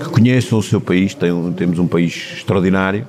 que 0.00 0.08
conheçam 0.08 0.58
o 0.58 0.62
seu 0.62 0.80
país, 0.80 1.12
tem, 1.12 1.52
temos 1.52 1.78
um 1.78 1.86
país 1.86 2.36
extraordinário 2.38 3.06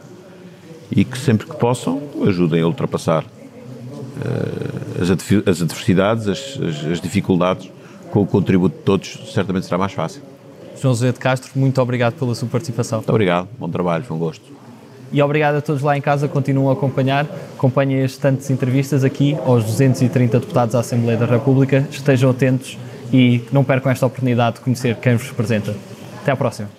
e 0.91 1.05
que 1.05 1.17
sempre 1.17 1.47
que 1.47 1.55
possam 1.55 2.01
ajudem 2.27 2.63
a 2.63 2.67
ultrapassar 2.67 3.23
uh, 3.23 5.01
as, 5.01 5.62
adversidades, 5.62 6.27
as, 6.27 6.59
as, 6.62 6.85
as, 6.91 6.99
dificuldades, 6.99 7.71
com 8.12 8.22
o 8.22 8.26
contributo 8.26 8.78
de 8.78 8.84
todos, 8.84 9.32
certamente 9.34 9.65
será 9.65 9.78
mais 9.78 9.93
fácil. 9.93 10.22
João 10.80 10.93
José 10.93 11.12
de 11.12 11.19
Castro, 11.19 11.52
muito 11.56 11.82
obrigado 11.82 12.13
pela 12.13 12.34
sua 12.34 12.48
participação. 12.48 13.00
Muito 13.00 13.10
obrigado, 13.10 13.48
bom 13.58 13.69
trabalho, 13.69 14.04
foi 14.04 14.15
um 14.15 14.19
gosto. 14.19 14.60
E 15.12 15.22
obrigado 15.22 15.56
a 15.56 15.62
todos 15.62 15.82
lá 15.82 15.98
em 15.98 16.02
casa, 16.02 16.28
continuam 16.28 16.69
a 16.69 16.74
acompanhar, 16.74 17.26
acompanhem 17.58 18.04
as 18.04 18.15
tantas 18.15 18.50
entrevistas 18.50 19.04
aqui 19.04 19.36
aos 19.45 19.63
230 19.65 20.39
deputados 20.39 20.74
da 20.74 20.80
Assembleia 20.80 21.17
da 21.17 21.26
República, 21.26 21.88
estejam 21.91 22.30
atentos 22.30 22.78
e 23.12 23.41
não 23.52 23.63
percam 23.63 23.91
esta 23.91 24.06
oportunidade 24.06 24.58
de 24.58 24.62
conhecer 24.62 24.95
quem 24.98 25.15
vos 25.15 25.28
representa. 25.28 25.76
Até 26.22 26.32
à 26.32 26.36
próxima. 26.36 26.79